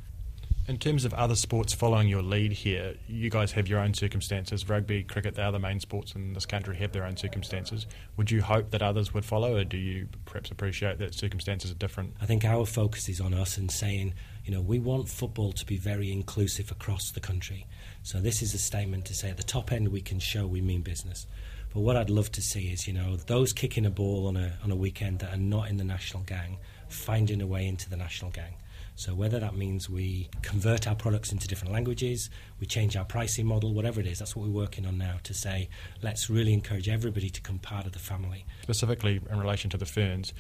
In 0.69 0.79
terms 0.79 1.05
of 1.05 1.15
other 1.15 1.37
sports 1.37 1.73
following 1.73 2.09
your 2.09 2.23
lead 2.23 2.51
here, 2.51 2.95
you 3.07 3.31
guys 3.31 3.53
have 3.53 3.69
your 3.69 3.79
own 3.79 3.95
circumstances. 3.95 4.69
Rugby, 4.69 5.05
cricket, 5.05 5.37
they 5.37 5.43
are 5.43 5.53
the 5.53 5.59
other 5.59 5.59
main 5.61 5.79
sports 5.79 6.15
in 6.17 6.33
this 6.33 6.47
country 6.47 6.77
have 6.77 6.91
their 6.91 7.05
own 7.05 7.17
circumstances. 7.17 7.87
Would 8.17 8.33
you 8.33 8.43
hope 8.43 8.71
that 8.71 8.83
others 8.83 9.15
would 9.15 9.25
follow, 9.25 9.57
or 9.57 9.65
do 9.65 9.77
you 9.77 10.09
perhaps 10.25 10.51
appreciate 10.51 10.99
that 10.99 11.15
circumstances 11.15 11.71
are 11.71 11.75
different? 11.75 12.15
I 12.21 12.27
think 12.27 12.45
our 12.45 12.67
focus 12.67 13.09
is 13.09 13.21
on 13.21 13.33
us 13.33 13.57
and 13.59 13.71
saying, 13.71 14.15
you 14.47 14.55
know, 14.55 14.61
we 14.61 14.79
want 14.79 15.09
football 15.09 15.53
to 15.53 15.67
be 15.67 15.77
very 15.77 16.13
inclusive 16.13 16.71
across 16.71 17.11
the 17.11 17.19
country. 17.19 17.67
So 18.05 18.21
this 18.21 18.43
is 18.43 18.55
a 18.55 18.59
statement 18.59 19.05
to 19.07 19.15
say 19.15 19.29
at 19.29 19.37
the 19.37 19.43
top 19.43 19.73
end 19.73 19.89
we 19.89 20.01
can 20.01 20.21
show 20.21 20.47
we 20.47 20.61
mean 20.61 20.83
business. 20.83 21.27
But 21.75 21.81
what 21.81 21.97
I'd 21.97 22.11
love 22.11 22.31
to 22.33 22.41
see 22.41 22.69
is, 22.69 22.87
you 22.87 22.95
know, 22.95 23.17
those 23.17 23.53
kicking 23.53 23.85
a 23.85 23.91
ball 23.91 24.29
on 24.29 24.37
a 24.37 24.57
on 24.63 24.71
a 24.71 24.77
weekend 24.77 25.19
that 25.19 25.35
are 25.35 25.37
not 25.37 25.69
in 25.69 25.79
the 25.79 25.85
national 25.85 26.23
gang 26.23 26.59
finding 26.89 27.43
a 27.43 27.47
way 27.47 27.67
into 27.67 27.91
the 27.91 27.97
national 27.97 28.31
gang. 28.31 28.55
So 28.95 29.15
whether 29.15 29.39
that 29.41 29.55
means 29.55 29.91
we 29.91 30.31
convert 30.41 30.87
our 30.87 30.95
products 30.95 31.31
into 31.31 31.47
different 31.47 31.75
languages, 31.75 32.31
we 32.61 32.67
change 32.67 32.97
our 32.97 33.05
pricing 33.05 33.45
model, 33.45 33.75
whatever 33.75 34.01
it 34.01 34.07
is, 34.07 34.21
that's 34.21 34.35
what 34.35 34.47
we're 34.47 34.55
working 34.55 34.87
on 34.87 34.97
now 34.97 35.17
to 35.25 35.35
say 35.35 35.69
let's 36.03 36.31
really 36.31 36.55
encourage 36.55 36.89
everybody 36.89 37.29
to 37.29 37.41
come 37.43 37.59
part 37.59 37.85
of 37.85 37.93
the 37.93 37.99
family. 37.99 38.47
Specifically 38.63 39.21
in 39.29 39.39
relation 39.39 39.69
to 39.71 39.77
the 39.77 39.85
ferns, 39.85 40.33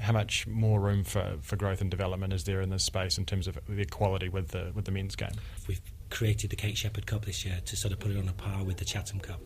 how 0.00 0.12
much 0.12 0.46
more 0.46 0.80
room 0.80 1.04
for, 1.04 1.36
for 1.42 1.56
growth 1.56 1.80
and 1.80 1.90
development 1.90 2.32
is 2.32 2.44
there 2.44 2.60
in 2.60 2.70
this 2.70 2.84
space 2.84 3.18
in 3.18 3.26
terms 3.26 3.46
of 3.46 3.58
the 3.68 3.82
equality 3.82 4.28
with 4.28 4.48
the 4.48 4.72
with 4.74 4.86
the 4.86 4.90
men's 4.90 5.14
game? 5.14 5.32
We've 5.68 5.80
created 6.10 6.50
the 6.50 6.56
Kate 6.56 6.76
Sheppard 6.76 7.06
Cup 7.06 7.24
this 7.24 7.44
year 7.44 7.60
to 7.66 7.76
sort 7.76 7.92
of 7.92 8.00
put 8.00 8.10
it 8.10 8.18
on 8.18 8.28
a 8.28 8.32
par 8.32 8.64
with 8.64 8.78
the 8.78 8.84
Chatham 8.84 9.20
Cup. 9.20 9.40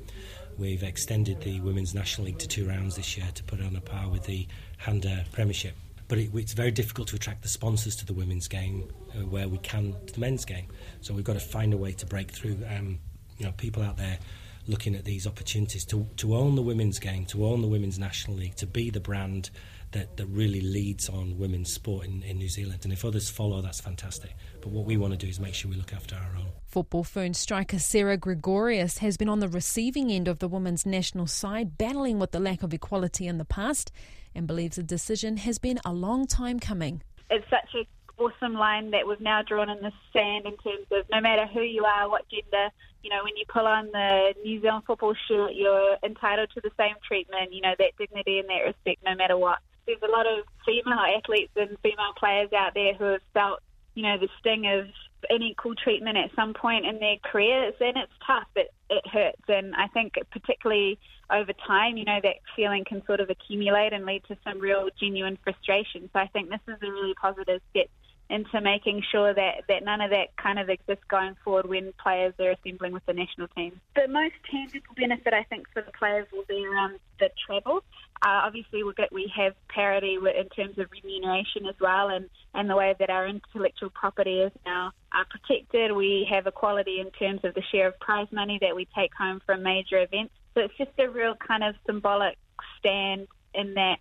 We've 0.56 0.83
extended 0.83 1.41
the 1.41 1.61
Women's 1.61 1.94
National 1.94 2.27
League 2.27 2.39
to 2.39 2.49
two 2.49 2.67
rounds 2.67 2.96
this 2.96 3.17
year 3.17 3.27
to 3.34 3.43
put 3.44 3.58
it 3.58 3.67
on 3.67 3.77
a 3.77 3.81
par 3.81 4.08
with 4.08 4.25
the 4.25 4.46
Handa 4.81 5.25
Premiership. 5.32 5.75
But 6.06 6.19
it, 6.19 6.31
it's 6.34 6.53
very 6.53 6.70
difficult 6.70 7.08
to 7.08 7.17
attract 7.17 7.43
the 7.43 7.49
sponsors 7.49 7.96
to 7.96 8.06
the 8.06 8.13
women's 8.13 8.46
game 8.46 8.93
uh, 9.15 9.27
where 9.27 9.49
we 9.49 9.58
can 9.58 9.96
to 10.06 10.15
the 10.15 10.20
men's 10.20 10.44
game. 10.44 10.67
So 11.01 11.15
we've 11.15 11.25
got 11.25 11.34
to 11.34 11.41
find 11.41 11.75
a 11.75 11.77
way 11.77 11.93
to 11.93 12.06
break 12.06 12.31
through. 12.31 12.58
Um, 12.69 13.01
you 13.39 13.46
know, 13.46 13.53
people 13.56 13.82
out 13.82 13.96
there 13.96 14.19
looking 14.67 14.94
at 14.94 15.05
these 15.05 15.27
opportunities 15.27 15.85
to, 15.87 16.06
to 16.17 16.35
own 16.35 16.55
the 16.55 16.63
women's 16.63 16.99
game, 16.99 17.27
to 17.27 17.47
own 17.47 17.61
the 17.61 17.69
Women's 17.69 17.99
National 17.99 18.37
League, 18.37 18.56
to 18.56 18.67
be 18.67 18.91
the 18.91 19.01
brand 19.01 19.51
that, 19.93 20.17
that 20.17 20.27
really 20.27 20.61
leads 20.61 21.09
on 21.09 21.39
women's 21.39 21.73
sport 21.73 22.06
in, 22.06 22.23
in 22.23 22.39
New 22.39 22.49
Zealand. 22.49 22.81
And 22.83 22.93
if 22.93 23.05
others 23.05 23.31
follow, 23.31 23.63
that's 23.63 23.81
fantastic. 23.81 24.35
But 24.61 24.71
what 24.71 24.85
we 24.85 24.97
want 24.97 25.13
to 25.13 25.19
do 25.19 25.29
is 25.29 25.39
make 25.39 25.55
sure 25.55 25.71
we 25.71 25.77
look 25.77 25.93
after 25.93 26.17
our 26.17 26.37
own. 26.37 26.49
Football 26.67 27.05
Fern 27.05 27.35
striker 27.35 27.79
Sarah 27.79 28.17
Gregorius 28.17 28.99
has 28.99 29.17
been 29.17 29.29
on 29.29 29.39
the 29.39 29.49
receiving 29.49 30.11
end 30.11 30.27
of 30.27 30.41
the 30.41 30.49
women's 30.49 30.85
national 30.85 31.29
side, 31.29 31.79
battling 31.79 32.19
with 32.19 32.33
the 32.33 32.41
lack 32.41 32.63
of 32.63 32.75
equality 32.75 33.27
in 33.29 33.39
the 33.39 33.44
past, 33.44 33.93
and 34.35 34.47
believes 34.47 34.77
the 34.77 34.83
decision 34.83 35.37
has 35.39 35.59
been 35.59 35.79
a 35.85 35.93
long 35.93 36.27
time 36.27 36.59
coming. 36.59 37.03
It's 37.31 37.49
such 37.49 37.69
an 37.75 37.87
awesome 38.19 38.55
line 38.55 38.91
that 38.93 39.06
we've 39.06 39.21
now 39.21 39.43
drawn 39.43 39.69
in 39.69 39.81
the 39.81 39.93
sand 40.13 40.47
in 40.47 40.56
terms 40.59 40.87
of 40.93 41.05
no 41.11 41.21
matter 41.21 41.47
who 41.47 41.61
you 41.61 41.85
are, 41.85 42.09
what 42.09 42.29
gender, 42.29 42.71
you 43.03 43.11
know, 43.11 43.23
when 43.25 43.37
you 43.37 43.44
pull 43.49 43.67
on 43.67 43.91
the 43.93 44.35
New 44.43 44.61
Zealand 44.61 44.85
football 44.87 45.15
shirt, 45.29 45.53
you're 45.55 45.97
entitled 46.03 46.51
to 46.55 46.61
the 46.61 46.71
same 46.79 46.94
treatment, 47.06 47.53
you 47.53 47.61
know, 47.61 47.75
that 47.79 47.93
dignity 47.99 48.39
and 48.39 48.49
that 48.49 48.65
respect 48.65 49.03
no 49.05 49.15
matter 49.15 49.37
what. 49.37 49.59
There's 49.87 50.03
a 50.03 50.11
lot 50.11 50.27
of 50.27 50.44
female 50.65 50.99
athletes 50.99 51.53
and 51.56 51.77
female 51.83 52.15
players 52.17 52.51
out 52.53 52.73
there 52.75 52.94
who 52.94 53.05
have 53.05 53.23
felt, 53.35 53.61
you 53.94 54.03
know, 54.03 54.17
the 54.19 54.29
sting 54.41 54.67
of 54.67 54.87
unequal 55.31 55.74
treatment 55.74 56.16
at 56.16 56.31
some 56.36 56.54
point 56.54 56.86
in 56.86 56.98
their 56.98 57.16
careers, 57.24 57.74
and 57.81 57.96
it's 57.96 58.12
tough. 58.26 58.48
It 58.56 58.72
it 58.90 59.06
hurts, 59.06 59.43
and 59.48 59.74
I 59.74 59.88
think 59.88 60.14
particularly 60.31 60.98
over 61.31 61.52
time, 61.66 61.96
you 61.96 62.04
know, 62.04 62.20
that 62.22 62.36
feeling 62.54 62.84
can 62.84 63.04
sort 63.06 63.20
of 63.20 63.31
accumulate 63.31 63.93
and 63.93 64.04
lead 64.04 64.22
to 64.28 64.36
some 64.44 64.60
real 64.60 64.88
genuine 65.00 65.38
frustration. 65.43 66.08
So 66.12 66.19
I 66.20 66.26
think 66.28 66.50
this 66.50 66.60
is 66.69 66.76
a 66.82 66.90
really 66.90 67.14
positive 67.14 67.60
step 67.70 67.88
into 68.34 68.60
making 68.60 69.03
sure 69.12 69.32
that, 69.32 69.62
that 69.69 69.84
none 69.84 70.00
of 70.00 70.10
that 70.10 70.36
kind 70.36 70.58
of 70.58 70.69
exists 70.69 71.05
going 71.08 71.36
forward 71.44 71.67
when 71.67 71.93
players 72.03 72.34
are 72.41 72.50
assembling 72.50 72.93
with 72.93 73.06
the 73.06 73.12
national 73.12 73.48
team. 73.48 73.81
The 73.94 74.08
most 74.08 74.34
tangible 74.50 74.94
benefit, 74.96 75.32
I 75.32 75.44
think, 75.44 75.67
for 75.72 75.82
the 75.82 75.93
players 75.93 76.26
will 76.32 76.44
be 76.48 76.67
around 76.67 76.98
the 77.20 77.31
travel. 77.46 77.84
Uh, 78.22 78.43
obviously, 78.44 78.82
we 78.82 78.93
get, 78.94 79.12
we 79.12 79.32
have 79.36 79.55
parity 79.69 80.17
in 80.17 80.48
terms 80.48 80.79
of 80.79 80.86
remuneration 80.91 81.67
as 81.67 81.76
well, 81.81 82.08
and, 82.08 82.29
and 82.55 82.69
the 82.69 82.76
way 82.76 82.94
that 82.98 83.10
our 83.10 83.29
intellectual 83.29 83.91
property 83.91 84.41
is 84.41 84.53
now 84.67 84.91
uh, 85.12 85.24
protected. 85.31 85.93
We 85.93 86.26
have 86.31 86.46
equality 86.46 87.00
in 87.00 87.10
terms 87.12 87.41
of 87.44 87.55
the 87.55 87.62
share 87.70 87.88
of 87.88 88.00
prize 88.00 88.29
money 88.32 88.58
that 88.62 88.74
we 88.74 88.88
take 88.96 89.14
home 89.14 89.41
from 89.46 89.62
major 89.62 90.03
events. 90.03 90.34
So 90.55 90.60
it's 90.62 90.76
just 90.76 90.91
a 90.98 91.08
real 91.08 91.34
kind 91.36 91.62
of 91.62 91.74
symbolic 91.86 92.36
stand 92.79 93.29
in 93.55 93.74
that 93.74 93.98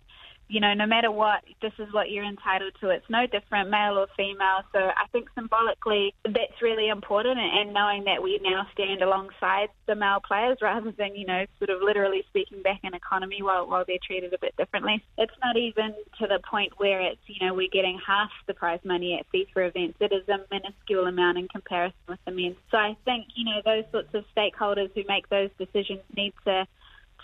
you 0.48 0.60
know, 0.60 0.74
no 0.74 0.86
matter 0.86 1.10
what, 1.10 1.42
this 1.62 1.72
is 1.78 1.92
what 1.92 2.10
you're 2.10 2.24
entitled 2.24 2.72
to. 2.80 2.90
It's 2.90 3.08
no 3.08 3.26
different, 3.26 3.70
male 3.70 3.98
or 3.98 4.06
female. 4.16 4.62
So 4.72 4.78
I 4.78 5.06
think 5.12 5.28
symbolically 5.34 6.14
that's 6.24 6.60
really 6.62 6.88
important, 6.88 7.38
and 7.38 7.72
knowing 7.72 8.04
that 8.04 8.22
we 8.22 8.38
now 8.42 8.66
stand 8.72 9.02
alongside 9.02 9.68
the 9.86 9.94
male 9.94 10.20
players 10.26 10.58
rather 10.60 10.92
than, 10.92 11.14
you 11.14 11.26
know, 11.26 11.44
sort 11.58 11.70
of 11.70 11.80
literally 11.82 12.22
speaking 12.28 12.62
back 12.62 12.80
in 12.84 12.94
economy 12.94 13.42
while, 13.42 13.68
while 13.68 13.84
they're 13.86 13.96
treated 14.06 14.34
a 14.34 14.38
bit 14.38 14.54
differently. 14.56 15.02
It's 15.18 15.32
not 15.42 15.56
even 15.56 15.94
to 16.20 16.26
the 16.26 16.40
point 16.48 16.72
where 16.76 17.00
it's, 17.00 17.20
you 17.26 17.46
know, 17.46 17.54
we're 17.54 17.68
getting 17.72 17.98
half 18.06 18.30
the 18.46 18.54
prize 18.54 18.80
money 18.84 19.18
at 19.18 19.26
FIFA 19.32 19.68
events. 19.68 19.98
It 20.00 20.12
is 20.12 20.28
a 20.28 20.38
minuscule 20.50 21.06
amount 21.06 21.38
in 21.38 21.48
comparison 21.48 21.96
with 22.08 22.18
the 22.26 22.32
men. 22.32 22.56
So 22.70 22.76
I 22.76 22.96
think, 23.04 23.28
you 23.34 23.44
know, 23.44 23.60
those 23.64 23.84
sorts 23.92 24.14
of 24.14 24.24
stakeholders 24.36 24.90
who 24.94 25.02
make 25.08 25.28
those 25.28 25.50
decisions 25.58 26.00
need 26.16 26.34
to 26.44 26.66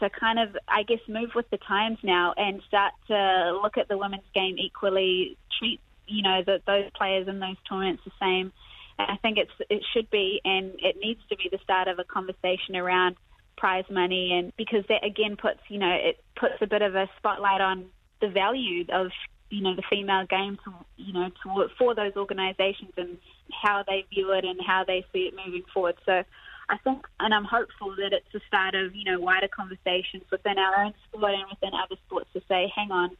to 0.01 0.11
kind 0.11 0.39
of, 0.39 0.57
I 0.69 0.83
guess, 0.83 1.01
move 1.09 1.31
with 1.35 1.49
the 1.51 1.59
times 1.59 1.99
now 2.03 2.35
and 2.37 2.61
start 2.67 2.93
to 3.09 3.59
look 3.63 3.79
at 3.79 3.89
the 3.89 3.97
women's 3.97 4.23
game 4.35 4.57
equally, 4.59 5.37
treat 5.59 5.81
you 6.07 6.23
know 6.23 6.43
the, 6.45 6.61
those 6.67 6.91
players 6.97 7.29
in 7.29 7.39
those 7.39 7.57
tournaments 7.69 8.03
the 8.05 8.13
same. 8.21 8.53
I 8.99 9.17
think 9.23 9.39
it's 9.39 9.53
it 9.71 9.83
should 9.95 10.11
be, 10.11 10.41
and 10.45 10.73
it 10.79 10.97
needs 11.01 11.21
to 11.31 11.37
be 11.37 11.49
the 11.51 11.59
start 11.63 11.89
of 11.89 11.99
a 11.99 12.05
conversation 12.05 12.77
around 12.77 13.17
prize 13.57 13.85
money, 13.91 14.33
and 14.33 14.53
because 14.57 14.85
that 14.89 15.05
again 15.05 15.37
puts 15.37 15.61
you 15.69 15.79
know 15.79 15.93
it 15.93 16.23
puts 16.37 16.55
a 16.61 16.67
bit 16.67 16.83
of 16.83 16.95
a 16.95 17.09
spotlight 17.19 17.61
on 17.61 17.87
the 18.21 18.29
value 18.29 18.85
of 18.93 19.11
you 19.49 19.63
know 19.63 19.75
the 19.75 19.83
female 19.89 20.27
game 20.27 20.59
to 20.65 20.73
you 20.97 21.13
know 21.13 21.31
to, 21.43 21.69
for 21.79 21.95
those 21.95 22.13
organisations 22.17 22.93
and 22.97 23.19
how 23.63 23.83
they 23.87 24.05
view 24.13 24.33
it 24.33 24.45
and 24.45 24.61
how 24.67 24.85
they 24.85 25.05
see 25.13 25.21
it 25.21 25.35
moving 25.35 25.65
forward. 25.73 25.97
So 26.05 26.23
I 26.71 26.79
think, 26.79 27.05
and 27.19 27.35
I'm 27.35 27.45
hopeful 27.45 27.97
that 27.97 28.13
it's 28.13 28.33
the 28.33 28.41
start 28.47 28.75
of 28.75 28.95
you 28.95 29.05
know 29.05 29.21
wider 29.21 29.49
conversations 29.49 30.23
within 30.31 30.57
our 30.57 30.85
own 30.85 30.95
sport 31.09 31.35
and 31.35 31.45
within 31.51 31.73
other 31.75 32.01
sports 32.07 32.31
to 32.33 32.41
say, 32.49 32.73
hang 32.75 32.93
on, 32.93 33.11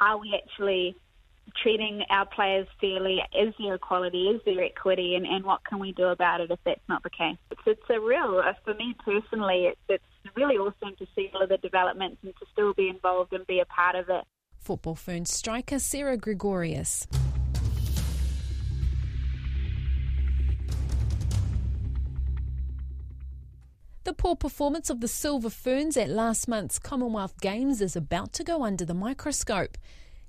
are 0.00 0.18
we 0.18 0.34
actually 0.34 0.96
treating 1.62 2.02
our 2.10 2.26
players 2.26 2.66
fairly? 2.80 3.18
Is 3.38 3.54
there 3.58 3.74
equality? 3.74 4.28
Is 4.28 4.40
there 4.44 4.62
equity? 4.62 5.14
And, 5.14 5.26
and 5.26 5.44
what 5.44 5.64
can 5.64 5.78
we 5.78 5.92
do 5.92 6.04
about 6.04 6.40
it 6.40 6.50
if 6.50 6.58
that's 6.64 6.80
not 6.88 7.02
the 7.02 7.10
case? 7.10 7.36
It's, 7.50 7.60
it's 7.66 7.90
a 7.90 8.00
real, 8.00 8.42
uh, 8.44 8.52
for 8.64 8.74
me 8.74 8.94
personally, 9.04 9.66
it's, 9.66 9.80
it's 9.88 10.36
really 10.36 10.56
awesome 10.56 10.96
to 10.98 11.06
see 11.14 11.30
all 11.34 11.42
of 11.42 11.48
the 11.48 11.58
developments 11.58 12.18
and 12.22 12.34
to 12.38 12.46
still 12.52 12.74
be 12.74 12.88
involved 12.88 13.32
and 13.32 13.46
be 13.46 13.60
a 13.60 13.66
part 13.66 13.96
of 13.96 14.08
it. 14.08 14.24
Football 14.58 14.94
Fern 14.94 15.26
striker 15.26 15.78
Sarah 15.78 16.16
Gregorius. 16.16 17.06
The 24.04 24.14
poor 24.14 24.34
performance 24.34 24.88
of 24.88 25.00
the 25.00 25.08
Silver 25.08 25.50
Ferns 25.50 25.94
at 25.98 26.08
last 26.08 26.48
month's 26.48 26.78
Commonwealth 26.78 27.38
Games 27.42 27.82
is 27.82 27.94
about 27.94 28.32
to 28.32 28.42
go 28.42 28.64
under 28.64 28.86
the 28.86 28.94
microscope. 28.94 29.76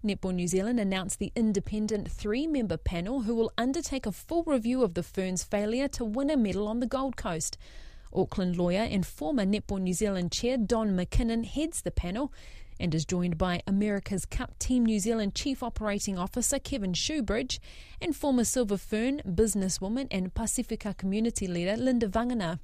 Netball 0.03 0.35
New 0.35 0.47
Zealand 0.47 0.77
announced 0.77 1.19
the 1.19 1.31
independent 1.37 2.11
three 2.11 2.47
member 2.47 2.75
panel 2.75 3.21
who 3.21 3.33
will 3.33 3.53
undertake 3.57 4.05
a 4.05 4.11
full 4.11 4.43
review 4.43 4.83
of 4.83 4.93
the 4.93 5.03
Ferns' 5.03 5.45
failure 5.45 5.87
to 5.87 6.03
win 6.03 6.29
a 6.29 6.35
medal 6.35 6.67
on 6.67 6.81
the 6.81 6.85
Gold 6.85 7.15
Coast. 7.15 7.57
Auckland 8.13 8.57
lawyer 8.57 8.81
and 8.81 9.07
former 9.07 9.45
Netball 9.45 9.79
New 9.79 9.93
Zealand 9.93 10.33
chair 10.33 10.57
Don 10.57 10.89
McKinnon 10.89 11.45
heads 11.45 11.81
the 11.81 11.91
panel 11.91 12.33
and 12.77 12.93
is 12.93 13.05
joined 13.05 13.37
by 13.37 13.61
America's 13.65 14.25
Cup 14.25 14.59
Team 14.59 14.85
New 14.85 14.99
Zealand 14.99 15.33
Chief 15.33 15.63
Operating 15.63 16.19
Officer 16.19 16.59
Kevin 16.59 16.91
Shoebridge 16.91 17.59
and 18.01 18.17
former 18.17 18.43
Silver 18.43 18.75
Fern 18.75 19.21
businesswoman 19.25 20.07
and 20.11 20.33
Pacifica 20.33 20.93
community 20.93 21.47
leader 21.47 21.77
Linda 21.77 22.09
Vagana. 22.09 22.59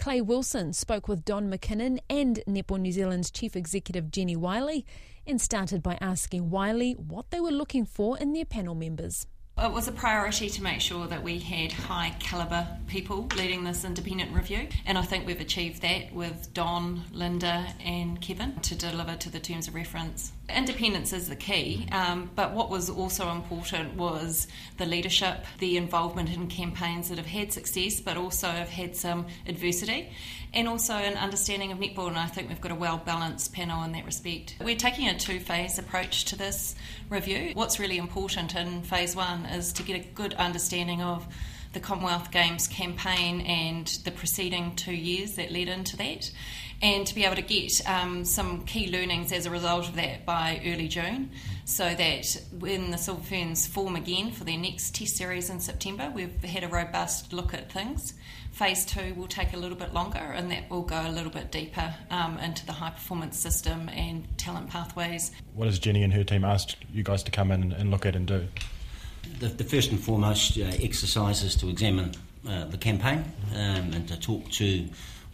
Clay 0.00 0.22
Wilson 0.22 0.72
spoke 0.72 1.08
with 1.08 1.26
Don 1.26 1.52
McKinnon 1.52 1.98
and 2.08 2.42
Netball 2.48 2.80
New 2.80 2.90
Zealand's 2.90 3.30
Chief 3.30 3.54
Executive 3.54 4.10
Jennie 4.10 4.34
Wyllie 4.34 4.86
and 5.26 5.38
started 5.38 5.82
by 5.82 5.98
asking 6.00 6.48
Wyllie 6.48 6.94
what 6.94 7.30
they 7.30 7.38
were 7.38 7.50
looking 7.50 7.84
for 7.84 8.16
in 8.16 8.32
their 8.32 8.46
panel 8.46 8.74
members. 8.74 9.26
It 9.58 9.70
was 9.70 9.88
a 9.88 9.92
priority 9.92 10.48
to 10.48 10.62
make 10.62 10.80
sure 10.80 11.06
that 11.06 11.22
we 11.22 11.38
had 11.38 11.72
high 11.72 12.16
calibre 12.18 12.78
people 12.86 13.28
leading 13.36 13.62
this 13.62 13.84
independent 13.84 14.34
review, 14.34 14.68
and 14.86 14.96
I 14.96 15.02
think 15.02 15.26
we've 15.26 15.38
achieved 15.38 15.82
that 15.82 16.14
with 16.14 16.54
Don, 16.54 17.02
Linda, 17.12 17.66
and 17.84 18.18
Kevin 18.22 18.58
to 18.60 18.74
deliver 18.74 19.16
to 19.16 19.28
the 19.28 19.38
terms 19.38 19.68
of 19.68 19.74
reference. 19.74 20.32
Independence 20.56 21.12
is 21.12 21.28
the 21.28 21.36
key, 21.36 21.86
um, 21.92 22.30
but 22.34 22.52
what 22.52 22.70
was 22.70 22.90
also 22.90 23.30
important 23.30 23.94
was 23.94 24.46
the 24.78 24.86
leadership, 24.86 25.44
the 25.58 25.76
involvement 25.76 26.30
in 26.30 26.46
campaigns 26.46 27.08
that 27.08 27.18
have 27.18 27.26
had 27.26 27.52
success 27.52 28.00
but 28.00 28.16
also 28.16 28.48
have 28.48 28.68
had 28.68 28.96
some 28.96 29.26
adversity, 29.46 30.10
and 30.52 30.68
also 30.68 30.94
an 30.94 31.16
understanding 31.16 31.72
of 31.72 31.78
netball. 31.78 32.08
And 32.08 32.18
I 32.18 32.26
think 32.26 32.48
we've 32.48 32.60
got 32.60 32.72
a 32.72 32.76
well 32.76 32.98
balanced 32.98 33.52
panel 33.52 33.82
in 33.84 33.92
that 33.92 34.04
respect. 34.04 34.56
We're 34.60 34.76
taking 34.76 35.08
a 35.08 35.18
two 35.18 35.40
phase 35.40 35.78
approach 35.78 36.26
to 36.26 36.36
this 36.36 36.74
review. 37.08 37.52
What's 37.54 37.78
really 37.78 37.98
important 37.98 38.54
in 38.54 38.82
phase 38.82 39.16
one 39.16 39.46
is 39.46 39.72
to 39.74 39.82
get 39.82 39.96
a 39.96 40.04
good 40.14 40.34
understanding 40.34 41.02
of 41.02 41.26
the 41.72 41.80
Commonwealth 41.80 42.30
Games 42.30 42.66
campaign 42.66 43.40
and 43.42 43.86
the 44.04 44.10
preceding 44.10 44.74
two 44.76 44.94
years 44.94 45.36
that 45.36 45.52
led 45.52 45.68
into 45.68 45.96
that, 45.98 46.30
and 46.82 47.06
to 47.06 47.14
be 47.14 47.24
able 47.24 47.36
to 47.36 47.42
get 47.42 47.86
um, 47.88 48.24
some 48.24 48.64
key 48.64 48.90
learnings 48.90 49.32
as 49.32 49.46
a 49.46 49.50
result 49.50 49.88
of 49.88 49.96
that 49.96 50.24
by 50.24 50.60
early 50.64 50.88
June, 50.88 51.30
so 51.64 51.94
that 51.94 52.42
when 52.58 52.90
the 52.90 52.98
Silver 52.98 53.22
Ferns 53.22 53.66
form 53.66 53.96
again 53.96 54.32
for 54.32 54.44
their 54.44 54.58
next 54.58 54.94
test 54.94 55.16
series 55.16 55.50
in 55.50 55.60
September, 55.60 56.10
we've 56.14 56.42
had 56.42 56.64
a 56.64 56.68
robust 56.68 57.32
look 57.32 57.54
at 57.54 57.70
things. 57.70 58.14
Phase 58.50 58.84
two 58.84 59.14
will 59.14 59.28
take 59.28 59.52
a 59.52 59.56
little 59.56 59.76
bit 59.76 59.94
longer, 59.94 60.18
and 60.18 60.50
that 60.50 60.68
will 60.68 60.82
go 60.82 61.00
a 61.06 61.12
little 61.12 61.30
bit 61.30 61.52
deeper 61.52 61.94
um, 62.10 62.36
into 62.38 62.66
the 62.66 62.72
high 62.72 62.90
performance 62.90 63.38
system 63.38 63.88
and 63.90 64.26
talent 64.38 64.70
pathways. 64.70 65.30
What 65.54 65.66
has 65.66 65.78
Jennie 65.78 66.02
and 66.02 66.12
her 66.14 66.24
team 66.24 66.44
asked 66.44 66.76
you 66.92 67.04
guys 67.04 67.22
to 67.22 67.30
come 67.30 67.52
in 67.52 67.72
and 67.72 67.92
look 67.92 68.06
at 68.06 68.16
and 68.16 68.26
do? 68.26 68.48
The, 69.38 69.48
the 69.48 69.64
first 69.64 69.90
and 69.90 70.00
foremost 70.00 70.58
uh, 70.58 70.62
exercise 70.80 71.42
is 71.42 71.56
to 71.56 71.68
examine 71.68 72.12
uh, 72.48 72.64
the 72.64 72.78
campaign 72.78 73.24
um, 73.54 73.92
and 73.92 74.08
to 74.08 74.18
talk 74.18 74.48
to 74.50 74.88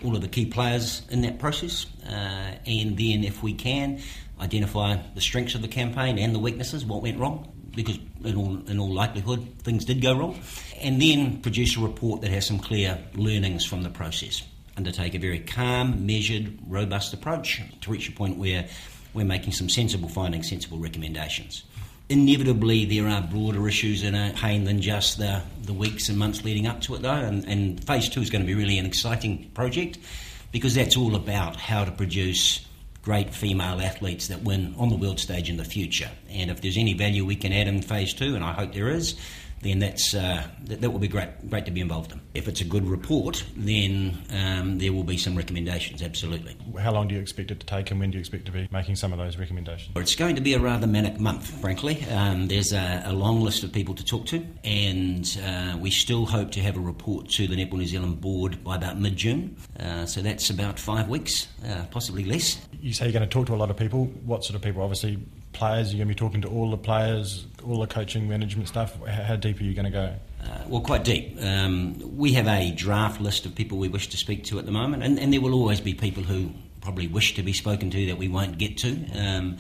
all 0.05 0.15
of 0.15 0.23
the 0.23 0.29
key 0.29 0.47
players 0.47 1.03
in 1.11 1.23
that 1.23 1.39
process, 1.39 1.87
uh, 2.07 2.55
and 2.67 2.99
then, 2.99 3.25
if 3.25 3.43
we 3.43 3.55
can, 3.55 4.01
identify 4.41 4.97
the 5.15 5.21
strengths 5.21 5.55
of 5.55 5.63
the 5.63 5.69
campaign 5.69 6.19
and 6.19 6.35
the 6.35 6.39
weaknesses, 6.39 6.85
what 6.85 7.03
went 7.03 7.19
wrong, 7.19 7.51
because 7.75 7.99
in 8.25 8.37
all, 8.37 8.59
in 8.69 8.79
all 8.79 8.93
likelihood 8.93 9.47
things 9.63 9.85
did 9.85 10.03
go 10.03 10.17
wrong, 10.19 10.39
and 10.81 11.01
then 11.01 11.41
produce 11.41 11.77
a 11.77 11.81
report 11.81 12.21
that 12.21 12.31
has 12.31 12.47
some 12.47 12.59
clear 12.59 12.99
learnings 13.15 13.65
from 13.65 13.83
the 13.83 13.91
process. 13.91 14.43
Undertake 14.77 15.15
a 15.15 15.19
very 15.19 15.41
calm, 15.41 16.05
measured, 16.05 16.59
robust 16.69 17.15
approach 17.15 17.63
to 17.81 17.91
reach 17.91 18.09
a 18.09 18.13
point 18.13 18.37
where 18.37 18.69
we're 19.15 19.25
making 19.25 19.53
some 19.53 19.71
sensible 19.71 20.11
findings, 20.11 20.51
sensible 20.51 20.79
recommendations 20.79 21.65
inevitably 22.09 22.85
there 22.85 23.09
are 23.09 23.23
broader 23.23 23.67
issues 23.69 24.03
in 24.03 24.15
a 24.15 24.33
pain 24.37 24.65
than 24.65 24.81
just 24.81 25.19
the, 25.19 25.43
the 25.63 25.73
weeks 25.73 26.09
and 26.09 26.19
months 26.19 26.45
leading 26.45 26.67
up 26.67 26.81
to 26.83 26.95
it 26.95 27.03
though. 27.03 27.11
And, 27.11 27.45
and 27.47 27.85
phase 27.85 28.09
two 28.09 28.21
is 28.21 28.31
going 28.31 28.43
to 28.43 28.47
be 28.47 28.55
really 28.55 28.79
an 28.79 28.87
exciting 28.87 29.51
project 29.55 29.99
because 30.53 30.75
that's 30.75 30.97
all 30.97 31.17
about 31.17 31.57
how 31.57 31.85
to 31.85 31.91
produce 31.91 32.67
great 33.03 33.35
female 33.35 33.81
athletes 33.81 34.29
that 34.29 34.43
win 34.43 34.75
on 34.79 34.89
the 34.89 34.97
world 34.97 35.21
stage 35.21 35.49
in 35.49 35.57
the 35.57 35.65
future. 35.65 36.11
And 36.29 36.51
if 36.51 36.61
there's 36.61 36.77
any 36.77 36.95
value 36.95 37.25
we 37.25 37.37
can 37.37 37.53
add 37.53 37.69
in 37.69 37.83
phase 37.83 38.15
two 38.15 38.35
and 38.35 38.45
I 38.45 38.53
hope 38.53 38.73
there 38.73 38.89
is 38.89 39.17
then 39.63 39.79
that's 39.79 40.15
uh, 40.15 40.47
that, 40.65 40.81
that 40.81 40.91
will 40.91 40.99
be 40.99 41.09
great 41.09 41.29
great 41.49 41.65
to 41.67 41.71
be 41.71 41.81
involved 41.81 42.13
in. 42.13 42.21
If 42.35 42.49
it's 42.49 42.61
a 42.61 42.65
good 42.65 42.87
report, 42.87 43.45
then 43.57 44.19
um, 44.33 44.79
there 44.79 44.93
will 44.93 45.05
be 45.05 45.17
some 45.17 45.37
recommendations. 45.37 46.03
Absolutely. 46.03 46.57
How 46.79 46.93
long 46.93 47.09
do 47.09 47.15
you 47.15 47.21
expect 47.21 47.51
it 47.51 47.61
to 47.61 47.67
take, 47.67 47.91
and 47.91 48.01
when 48.01 48.11
do 48.11 48.19
you 48.19 48.21
expect 48.21 48.47
to 48.47 48.53
be 48.53 48.69
making 48.71 48.97
some 48.97 49.13
of 49.13 49.19
those 49.19 49.37
recommendations? 49.37 49.97
It's 49.97 50.15
going 50.15 50.37
to 50.37 50.43
be 50.43 50.55
a 50.55 50.59
rather 50.59 50.87
manic 50.87 51.19
month, 51.19 51.49
frankly. 51.61 52.05
Um, 52.11 52.49
there's 52.49 52.73
a, 52.73 53.03
a, 53.07 53.13
long 53.13 53.41
list 53.41 53.65
of 53.65 53.73
people 53.73 53.95
to 53.95 54.05
talk 54.05 54.27
to, 54.27 54.47
and 54.63 55.41
uh, 55.45 55.77
we 55.79 55.91
still 55.91 56.27
hope 56.27 56.51
to 56.53 56.61
have 56.61 56.77
a 56.77 56.81
report 56.81 57.29
to 57.31 57.47
the 57.47 57.57
Netball 57.57 57.79
New 57.79 57.87
Zealand 57.87 58.21
board 58.21 58.63
by 58.63 58.77
about 58.77 58.99
mid 59.01 59.17
June. 59.17 59.57
Uh, 59.81 60.07
so 60.07 60.21
that's 60.21 60.51
about 60.51 60.79
five 60.79 61.09
weeks, 61.09 61.49
uh, 61.67 61.85
possibly 61.91 62.25
less. 62.25 62.61
You 62.81 62.93
say 62.93 63.07
you're 63.07 63.13
going 63.13 63.29
to 63.29 63.33
talk 63.33 63.47
to 63.47 63.55
a 63.55 63.57
lot 63.57 63.71
of 63.71 63.77
people. 63.77 64.05
What 64.25 64.45
sort 64.45 64.57
of 64.57 64.63
people? 64.63 64.83
Obviously, 64.83 65.19
players? 65.57 65.93
You're 65.93 66.05
going 66.05 66.09
to 66.09 66.15
be 66.15 66.19
talking 66.19 66.43
to 66.43 66.49
all 66.49 66.71
the 66.71 66.77
players, 66.77 67.47
all 67.65 67.81
the 67.81 67.87
coaching, 67.87 68.29
management 68.29 68.69
stuff. 68.69 68.97
How 69.07 69.37
deep 69.37 69.61
are 69.61 69.65
you 69.65 69.75
going 69.75 69.87
to 69.87 69.91
go? 69.91 70.15
Uh, 70.45 70.59
well, 70.69 70.81
quite 70.81 71.05
deep. 71.05 71.37
Um, 71.41 72.17
we 72.17 72.35
have 72.35 72.47
a 72.47 72.71
draft 72.73 73.21
list 73.21 73.47
of 73.47 73.55
people 73.55 73.79
we 73.79 73.89
wish 73.89 74.09
to 74.09 74.17
speak 74.17 74.45
to 74.45 74.59
at 74.59 74.67
the 74.67 74.73
moment, 74.73 75.03
and, 75.03 75.19
and, 75.19 75.33
there 75.33 75.41
will 75.41 75.55
always 75.55 75.81
be 75.81 75.95
people 75.95 76.23
who 76.23 76.51
probably 76.81 77.09
wish 77.09 77.35
to 77.35 77.43
be 77.43 77.53
spoken 77.53 77.91
to 77.91 78.07
that 78.07 78.19
we 78.19 78.29
won't 78.29 78.59
get 78.59 78.79
to. 78.79 79.07
Um, 79.15 79.57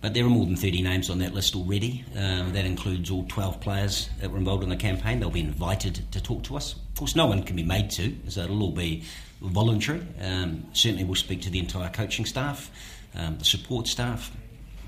but 0.00 0.12
there 0.12 0.24
are 0.26 0.28
more 0.28 0.44
than 0.44 0.56
30 0.56 0.82
names 0.82 1.08
on 1.08 1.18
that 1.20 1.32
list 1.32 1.54
already. 1.56 2.04
Um, 2.14 2.52
that 2.52 2.66
includes 2.66 3.10
all 3.10 3.24
12 3.26 3.60
players 3.60 4.10
that 4.20 4.30
were 4.30 4.36
involved 4.36 4.62
in 4.62 4.68
the 4.68 4.76
campaign. 4.76 5.20
They'll 5.20 5.30
be 5.30 5.40
invited 5.40 6.04
to 6.12 6.22
talk 6.22 6.42
to 6.44 6.56
us. 6.56 6.74
Of 6.74 6.98
course, 6.98 7.16
no 7.16 7.26
one 7.26 7.42
can 7.42 7.56
be 7.56 7.62
made 7.62 7.90
to, 7.92 8.14
so 8.28 8.42
it'll 8.42 8.62
all 8.62 8.72
be 8.72 9.04
voluntary. 9.40 10.02
Um, 10.20 10.66
certainly, 10.72 11.04
we'll 11.04 11.14
speak 11.14 11.42
to 11.42 11.50
the 11.50 11.58
entire 11.58 11.88
coaching 11.90 12.26
staff, 12.26 12.70
um, 13.14 13.38
the 13.38 13.44
support 13.44 13.86
staff, 13.86 14.30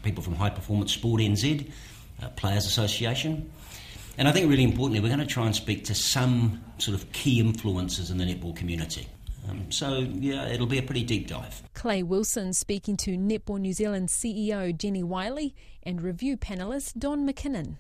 people 0.06 0.22
from 0.22 0.36
High 0.36 0.50
Performance 0.50 0.92
Sport 0.92 1.20
NZ, 1.20 1.68
uh, 2.22 2.28
Players 2.30 2.64
Association. 2.64 3.50
And 4.16 4.28
I 4.28 4.32
think 4.32 4.48
really 4.48 4.62
importantly, 4.62 5.00
we're 5.00 5.14
going 5.14 5.18
to 5.18 5.26
try 5.26 5.46
and 5.46 5.54
speak 5.54 5.84
to 5.86 5.94
some 5.94 6.64
sort 6.78 6.96
of 6.96 7.10
key 7.12 7.40
influences 7.40 8.10
in 8.10 8.16
the 8.16 8.25
netball 8.25 8.54
community. 8.54 9.08
Um, 9.50 9.70
so, 9.70 9.98
yeah, 9.98 10.46
it'll 10.46 10.66
be 10.66 10.78
a 10.78 10.82
pretty 10.82 11.02
deep 11.02 11.26
dive. 11.26 11.62
Clay 11.75 12.02
Wilson 12.02 12.52
speaking 12.52 12.96
to 12.98 13.16
Netball 13.16 13.58
New 13.58 13.72
Zealand 13.72 14.08
CEO 14.08 14.76
Jennie 14.76 15.02
Wyllie 15.02 15.54
and 15.82 16.00
review 16.00 16.36
panellist 16.36 16.98
Don 16.98 17.28
McKinnon. 17.28 17.76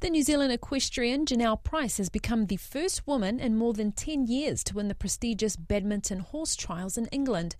The 0.00 0.10
New 0.10 0.22
Zealand 0.22 0.52
equestrian 0.52 1.26
Jonelle 1.26 1.60
Price 1.60 1.96
has 1.96 2.08
become 2.08 2.46
the 2.46 2.56
first 2.56 3.04
woman 3.04 3.40
in 3.40 3.56
more 3.56 3.72
than 3.72 3.90
10 3.90 4.28
years 4.28 4.62
to 4.64 4.76
win 4.76 4.86
the 4.86 4.94
prestigious 4.94 5.56
badminton 5.56 6.20
horse 6.20 6.54
trials 6.54 6.96
in 6.96 7.06
England. 7.06 7.56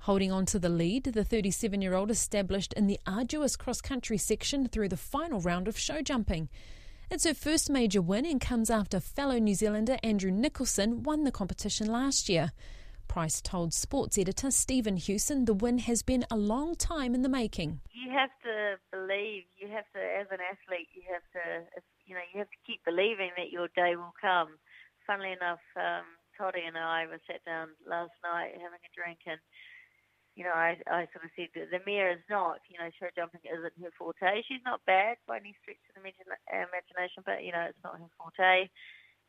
Holding 0.00 0.32
on 0.32 0.44
to 0.46 0.58
the 0.58 0.68
lead, 0.68 1.04
the 1.04 1.22
37 1.22 1.80
year 1.80 1.94
old 1.94 2.10
established 2.10 2.72
in 2.72 2.88
the 2.88 2.98
arduous 3.06 3.54
cross 3.54 3.80
country 3.80 4.18
section 4.18 4.66
through 4.66 4.88
the 4.88 4.96
final 4.96 5.40
round 5.40 5.68
of 5.68 5.78
show 5.78 6.02
jumping. 6.02 6.48
It's 7.12 7.22
her 7.22 7.32
first 7.32 7.70
major 7.70 8.02
win 8.02 8.26
and 8.26 8.40
comes 8.40 8.70
after 8.70 8.98
fellow 8.98 9.38
New 9.38 9.54
Zealander 9.54 9.98
Andrew 10.02 10.32
Nicholson 10.32 11.04
won 11.04 11.22
the 11.22 11.30
competition 11.30 11.86
last 11.86 12.28
year. 12.28 12.50
Price 13.08 13.40
told 13.40 13.72
sports 13.72 14.18
editor 14.18 14.50
Stephen 14.50 14.96
Hewson 14.96 15.46
the 15.46 15.54
win 15.54 15.78
has 15.78 16.02
been 16.02 16.24
a 16.30 16.36
long 16.36 16.76
time 16.76 17.14
in 17.14 17.22
the 17.22 17.28
making. 17.28 17.80
You 17.90 18.12
have 18.12 18.30
to 18.44 18.76
believe, 18.92 19.44
you 19.56 19.66
have 19.72 19.88
to, 19.96 20.00
as 20.00 20.28
an 20.30 20.38
athlete, 20.44 20.92
you 20.94 21.02
have 21.10 21.24
to, 21.32 21.66
you 22.06 22.14
know, 22.14 22.20
you 22.32 22.38
have 22.38 22.52
to 22.52 22.62
keep 22.66 22.84
believing 22.84 23.32
that 23.36 23.50
your 23.50 23.68
day 23.74 23.96
will 23.96 24.14
come. 24.20 24.60
Funnily 25.06 25.32
enough, 25.32 25.64
um, 25.74 26.04
Toddy 26.36 26.62
and 26.68 26.76
I 26.76 27.06
were 27.08 27.18
sat 27.26 27.42
down 27.44 27.74
last 27.88 28.14
night 28.22 28.54
having 28.60 28.78
a 28.78 28.92
drink 28.94 29.18
and 29.26 29.40
you 30.38 30.46
know, 30.46 30.54
I, 30.54 30.78
I 30.86 31.10
sort 31.10 31.26
of 31.26 31.34
said 31.34 31.50
that 31.58 31.74
the 31.74 31.82
mare 31.82 32.14
is 32.14 32.22
not, 32.30 32.62
you 32.70 32.78
know, 32.78 32.86
show 32.94 33.10
jumping 33.10 33.42
isn't 33.42 33.74
her 33.82 33.90
forte. 33.98 34.46
She's 34.46 34.62
not 34.62 34.86
bad 34.86 35.18
by 35.26 35.42
any 35.42 35.50
stretch 35.58 35.82
of 35.90 35.98
the 35.98 36.06
imagination, 36.06 37.26
but, 37.26 37.42
you 37.42 37.50
know, 37.50 37.66
it's 37.66 37.82
not 37.82 37.98
her 37.98 38.06
forte. 38.14 38.70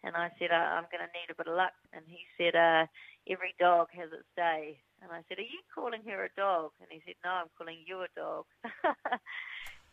And 0.03 0.15
I 0.15 0.32
said, 0.39 0.51
uh, 0.51 0.79
I'm 0.79 0.88
going 0.91 1.03
to 1.03 1.12
need 1.12 1.29
a 1.29 1.36
bit 1.36 1.48
of 1.48 1.56
luck. 1.56 1.75
And 1.91 2.03
he 2.08 2.24
said, 2.38 2.56
uh, 2.56 2.88
every 3.27 3.53
dog 3.60 3.88
has 3.91 4.10
its 4.12 4.29
day. 4.36 4.79
And 5.01 5.12
I 5.12 5.24
said, 5.27 5.39
Are 5.39 5.41
you 5.41 5.62
calling 5.74 6.01
her 6.08 6.25
a 6.25 6.29
dog? 6.36 6.72
And 6.82 6.89
he 6.91 7.01
said, 7.06 7.15
No, 7.24 7.32
I'm 7.32 7.48
calling 7.58 7.77
you 7.86 8.01
a 8.01 8.08
dog. 8.15 8.46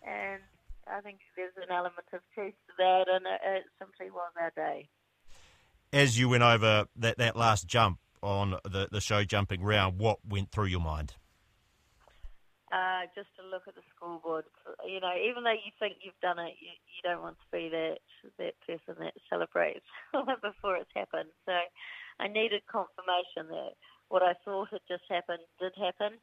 and 0.06 0.42
I 0.86 1.00
think 1.00 1.18
there's 1.36 1.52
an 1.56 1.74
element 1.74 2.06
of 2.12 2.20
truth 2.34 2.54
to 2.66 2.72
that, 2.78 3.06
and 3.08 3.26
it, 3.26 3.64
simply 3.78 4.10
was 4.10 4.32
our 4.40 4.52
day. 4.54 4.88
As 5.92 6.18
you 6.18 6.28
went 6.28 6.42
over 6.42 6.86
that, 6.96 7.18
that 7.18 7.36
last 7.36 7.66
jump 7.66 7.98
on 8.22 8.56
the, 8.64 8.88
the 8.90 9.00
show 9.00 9.24
jumping 9.24 9.62
round, 9.62 9.98
what 9.98 10.18
went 10.28 10.50
through 10.50 10.66
your 10.66 10.80
mind? 10.80 11.14
Uh, 12.76 13.08
just 13.16 13.32
to 13.32 13.40
look 13.40 13.64
at 13.64 13.72
the 13.72 13.80
scoreboard. 13.88 14.44
You 14.84 15.00
know, 15.00 15.16
even 15.16 15.48
though 15.48 15.56
you 15.56 15.72
think 15.80 15.96
you've 16.04 16.20
done 16.20 16.36
it, 16.36 16.60
you, 16.60 16.76
you 16.92 17.00
don't 17.00 17.24
want 17.24 17.40
to 17.40 17.48
be 17.48 17.72
that 17.72 18.04
that 18.36 18.52
person 18.68 19.00
that 19.00 19.16
celebrates 19.32 19.88
before 20.44 20.76
it's 20.76 20.92
happened. 20.92 21.32
So 21.48 21.56
I 22.20 22.28
needed 22.28 22.68
confirmation 22.68 23.48
that 23.48 23.80
what 24.12 24.20
I 24.20 24.36
thought 24.44 24.76
had 24.76 24.84
just 24.84 25.08
happened 25.08 25.40
did 25.56 25.72
happen. 25.72 26.20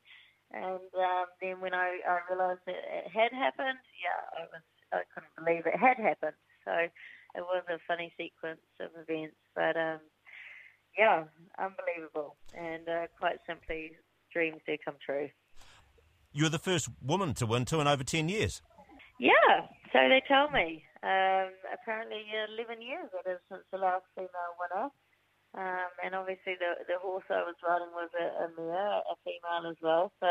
And 0.53 0.85
um, 0.93 1.25
then 1.41 1.57
when 1.57 1.73
I, 1.73 1.97
I 2.05 2.21
realised 2.29 2.61
that 2.69 2.85
it 2.85 3.09
had 3.09 3.33
happened, 3.33 3.81
yeah, 3.97 4.21
I 4.37 4.45
was 4.53 4.61
I 4.93 5.01
couldn't 5.09 5.33
believe 5.33 5.65
it 5.65 5.79
had 5.79 5.97
happened. 5.97 6.37
So 6.69 6.85
it 7.33 7.41
was 7.49 7.65
a 7.65 7.81
funny 7.89 8.13
sequence 8.13 8.61
of 8.77 8.93
events, 8.93 9.41
but 9.57 9.73
um, 9.73 10.05
yeah, 10.93 11.25
unbelievable. 11.57 12.37
And 12.53 12.85
uh, 12.85 13.09
quite 13.17 13.41
simply, 13.49 13.97
dreams 14.29 14.61
do 14.69 14.77
come 14.85 15.01
true. 15.01 15.33
You're 16.33 16.49
the 16.49 16.59
first 16.59 16.89
woman 17.01 17.33
to 17.35 17.45
win 17.45 17.65
two 17.65 17.79
in 17.79 17.87
over 17.87 18.03
10 18.03 18.27
years. 18.27 18.61
Yeah, 19.19 19.69
so 19.93 19.99
they 20.09 20.21
tell 20.27 20.49
me. 20.49 20.83
Um, 21.03 21.53
apparently, 21.71 22.25
11 22.57 22.81
years 22.81 23.09
it 23.13 23.29
is 23.29 23.39
since 23.51 23.63
the 23.71 23.77
last 23.77 24.03
female 24.15 24.57
winner. 24.57 24.89
Um, 25.53 25.89
and 26.03 26.15
obviously, 26.15 26.57
the 26.57 26.81
the 26.89 26.97
horse 26.97 27.23
I 27.29 27.45
was 27.45 27.53
riding 27.61 27.93
was 27.93 28.09
a, 28.17 28.25
a 28.45 28.47
mare, 28.57 29.05
a 29.05 29.15
female 29.21 29.69
as 29.69 29.77
well. 29.83 30.11
So 30.19 30.27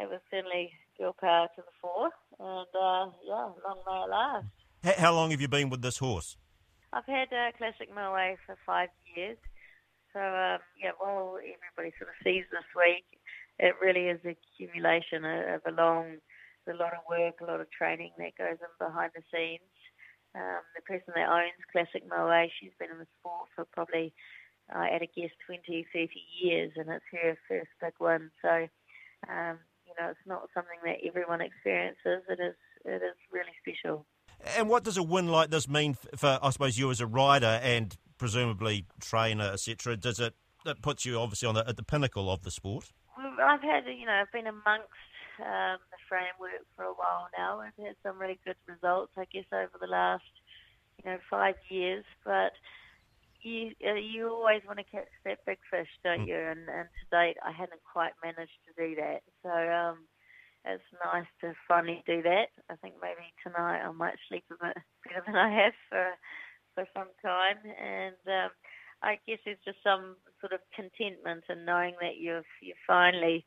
it 0.00 0.10
was 0.10 0.18
certainly 0.30 0.72
girl 0.98 1.14
power 1.20 1.46
to 1.54 1.62
the 1.62 1.74
fore. 1.80 2.10
And 2.40 2.72
uh, 2.74 3.14
yeah, 3.22 3.54
long 3.62 3.78
may 3.86 4.02
it 4.02 4.10
last. 4.10 4.98
How 4.98 5.14
long 5.14 5.30
have 5.30 5.40
you 5.40 5.46
been 5.46 5.70
with 5.70 5.82
this 5.82 5.98
horse? 5.98 6.36
I've 6.92 7.06
had 7.06 7.28
uh, 7.30 7.52
Classic 7.56 7.88
Moet 7.94 8.38
for 8.44 8.56
five 8.66 8.88
years. 9.14 9.38
So 10.12 10.18
um, 10.18 10.58
yeah, 10.74 10.98
while 10.98 11.38
everybody 11.38 11.94
sort 11.98 12.10
of 12.10 12.18
sees 12.24 12.42
this 12.50 12.66
week, 12.74 13.06
it 13.60 13.74
really 13.80 14.08
is 14.08 14.20
an 14.24 14.34
accumulation 14.34 15.24
of 15.24 15.60
a 15.68 15.72
long, 15.76 16.16
a 16.66 16.72
lot 16.72 16.96
of 16.96 17.04
work, 17.08 17.40
a 17.40 17.44
lot 17.44 17.60
of 17.60 17.70
training 17.70 18.12
that 18.18 18.36
goes 18.38 18.56
on 18.60 18.72
behind 18.80 19.12
the 19.14 19.22
scenes. 19.32 19.68
Um, 20.34 20.64
the 20.74 20.82
person 20.82 21.12
that 21.14 21.28
owns 21.28 21.68
Classic 21.70 22.02
Moet, 22.08 22.50
she's 22.58 22.72
been 22.78 22.90
in 22.90 22.98
the 22.98 23.10
sport 23.18 23.48
for 23.54 23.66
probably, 23.66 24.14
uh, 24.74 24.86
at 24.88 25.02
a 25.02 25.08
guess, 25.14 25.30
20, 25.46 25.86
30 25.92 26.08
years, 26.40 26.72
and 26.76 26.88
it's 26.88 27.04
her 27.12 27.36
first 27.48 27.68
big 27.80 27.92
win. 28.00 28.30
So, 28.40 28.68
um, 29.28 29.58
you 29.84 29.92
know, 29.98 30.08
it's 30.08 30.26
not 30.26 30.48
something 30.54 30.78
that 30.84 31.04
everyone 31.04 31.40
experiences. 31.40 32.24
It 32.28 32.40
is, 32.40 32.56
it 32.84 33.02
is 33.02 33.18
really 33.30 33.52
special. 33.60 34.06
And 34.56 34.68
what 34.68 34.84
does 34.84 34.96
a 34.96 35.02
win 35.02 35.28
like 35.28 35.50
this 35.50 35.68
mean 35.68 35.98
for, 36.16 36.38
I 36.40 36.50
suppose, 36.50 36.78
you 36.78 36.90
as 36.90 37.00
a 37.00 37.06
rider 37.06 37.60
and 37.62 37.94
presumably 38.16 38.86
trainer, 39.00 39.50
etc.? 39.52 39.96
Does 39.96 40.20
it 40.20 40.34
that 40.64 40.82
puts 40.82 41.04
you 41.04 41.18
obviously 41.18 41.48
on 41.48 41.54
the, 41.54 41.66
at 41.68 41.76
the 41.76 41.82
pinnacle 41.82 42.30
of 42.30 42.42
the 42.42 42.50
sport? 42.50 42.92
I've 43.20 43.62
had, 43.62 43.84
you 43.86 44.06
know, 44.06 44.12
I've 44.12 44.32
been 44.32 44.46
amongst 44.46 44.90
um, 45.40 45.78
the 45.90 46.00
framework 46.08 46.64
for 46.76 46.84
a 46.84 46.94
while 46.94 47.28
now. 47.36 47.60
We've 47.60 47.86
had 47.86 47.96
some 48.02 48.18
really 48.18 48.38
good 48.44 48.56
results, 48.66 49.12
I 49.16 49.26
guess, 49.32 49.48
over 49.52 49.76
the 49.80 49.86
last, 49.86 50.24
you 51.02 51.10
know, 51.10 51.18
five 51.30 51.56
years. 51.68 52.04
But 52.24 52.52
you 53.42 53.72
uh, 53.86 53.94
you 53.94 54.28
always 54.28 54.62
want 54.66 54.78
to 54.78 54.84
catch 54.84 55.08
that 55.24 55.44
big 55.46 55.58
fish, 55.70 55.88
don't 56.04 56.26
mm. 56.26 56.28
you? 56.28 56.36
And, 56.36 56.68
and 56.68 56.88
to 56.88 57.04
date, 57.10 57.36
I 57.44 57.52
hadn't 57.52 57.80
quite 57.90 58.12
managed 58.22 58.58
to 58.68 58.72
do 58.76 58.94
that. 58.96 59.22
So 59.42 59.50
um, 59.50 60.04
it's 60.64 60.84
nice 61.04 61.28
to 61.40 61.54
finally 61.66 62.02
do 62.06 62.22
that. 62.22 62.52
I 62.68 62.76
think 62.76 62.94
maybe 63.00 63.32
tonight 63.42 63.80
I 63.80 63.90
might 63.92 64.16
sleep 64.28 64.44
a 64.50 64.66
bit 64.66 64.76
better 65.04 65.22
than 65.26 65.36
I 65.36 65.50
have 65.62 65.72
for 65.88 66.06
for 66.74 66.84
some 66.94 67.08
time. 67.22 67.56
And 67.64 68.20
um, 68.26 68.50
I 69.02 69.18
guess 69.26 69.38
there's 69.44 69.58
just 69.64 69.78
some 69.82 70.16
sort 70.40 70.52
of 70.52 70.60
contentment 70.74 71.44
in 71.48 71.64
knowing 71.64 71.94
that 72.00 72.16
you've 72.18 72.44
you 72.60 72.74
finally 72.86 73.46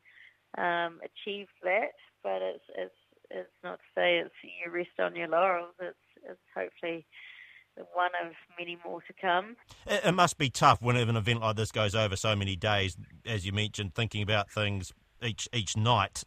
um, 0.58 1.00
achieved 1.04 1.52
that. 1.64 1.94
But 2.24 2.42
it's 2.42 2.64
it's 2.76 2.96
it's 3.30 3.58
not 3.64 3.80
to 3.80 3.86
say 3.96 4.18
it's 4.18 4.34
you 4.44 4.72
rest 4.72 5.00
on 5.00 5.16
your 5.16 5.28
laurels. 5.28 5.76
It's 5.80 5.98
it's 6.30 6.40
hopefully 6.56 7.06
one 7.94 8.12
of 8.24 8.34
many 8.58 8.78
more 8.86 9.02
to 9.02 9.14
come. 9.20 9.56
It 9.88 10.14
must 10.14 10.38
be 10.38 10.50
tough 10.50 10.82
when 10.82 10.96
an 10.96 11.16
event 11.16 11.42
like 11.42 11.56
this 11.56 11.72
goes 11.72 11.96
over 11.96 12.16
so 12.16 12.36
many 12.36 12.56
days, 12.56 12.96
as 13.26 13.46
you 13.46 13.52
mentioned, 13.52 13.96
thinking 13.96 14.22
about 14.22 14.52
things 14.52 14.94
each 15.22 15.48
each 15.54 15.76
night. 15.76 16.24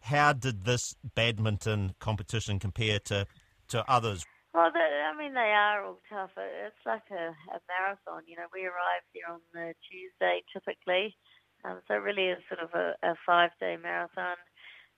How 0.00 0.32
did 0.32 0.64
this 0.64 0.94
badminton 1.14 1.94
competition 1.98 2.58
compare 2.58 2.98
to 3.00 3.26
to 3.68 3.90
others? 3.90 4.24
Well, 4.54 4.70
I 4.72 5.12
mean, 5.18 5.34
they 5.34 5.52
are 5.52 5.84
all 5.84 6.00
tough. 6.08 6.30
It's 6.38 6.86
like 6.86 7.04
a, 7.10 7.34
a 7.52 7.58
marathon. 7.68 8.22
You 8.26 8.36
know, 8.36 8.46
we 8.54 8.64
arrive 8.64 9.04
here 9.12 9.26
on 9.28 9.40
the 9.52 9.74
Tuesday 9.90 10.42
typically, 10.52 11.16
um, 11.64 11.80
so 11.88 11.94
it 11.94 12.06
really 12.06 12.28
is 12.30 12.38
sort 12.48 12.62
of 12.62 12.70
a, 12.74 12.94
a 13.02 13.14
five-day 13.26 13.76
marathon. 13.82 14.36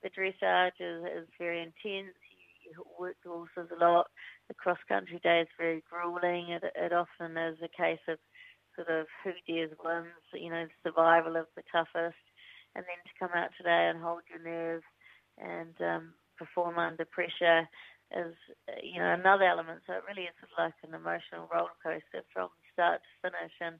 The 0.02 0.10
dressage 0.10 0.76
is, 0.78 1.02
is 1.24 1.28
very 1.38 1.60
intense. 1.62 2.14
You, 2.36 2.46
you 2.68 2.84
work 3.00 3.16
the 3.24 3.30
horses 3.30 3.72
a 3.72 3.80
lot. 3.82 4.06
The 4.48 4.54
cross-country 4.54 5.20
day 5.24 5.40
is 5.40 5.48
very 5.58 5.82
grueling. 5.90 6.50
It, 6.50 6.62
it 6.76 6.92
often 6.92 7.36
is 7.38 7.56
a 7.64 7.72
case 7.82 8.02
of 8.08 8.18
sort 8.76 8.90
of 8.90 9.06
who 9.24 9.32
dares 9.48 9.72
wins. 9.82 10.20
You 10.34 10.50
know, 10.50 10.66
the 10.68 10.90
survival 10.90 11.36
of 11.36 11.46
the 11.56 11.62
toughest, 11.72 12.20
and 12.76 12.84
then 12.84 13.00
to 13.08 13.18
come 13.18 13.32
out 13.34 13.50
today 13.56 13.88
and 13.88 14.02
hold 14.02 14.22
your 14.28 14.44
nerve 14.44 14.82
and 15.38 15.74
um, 15.80 16.12
perform 16.36 16.78
under 16.78 17.06
pressure 17.06 17.64
is 18.14 18.34
you 18.82 18.98
know 18.98 19.14
another 19.14 19.44
element. 19.44 19.82
So 19.86 19.94
it 19.94 20.06
really 20.08 20.28
is 20.28 20.36
sort 20.38 20.52
of 20.52 20.58
like 20.70 20.78
an 20.86 20.94
emotional 20.94 21.50
roller 21.52 21.74
coaster 21.82 22.22
from 22.32 22.50
start 22.72 23.02
to 23.02 23.30
finish, 23.30 23.54
and 23.60 23.76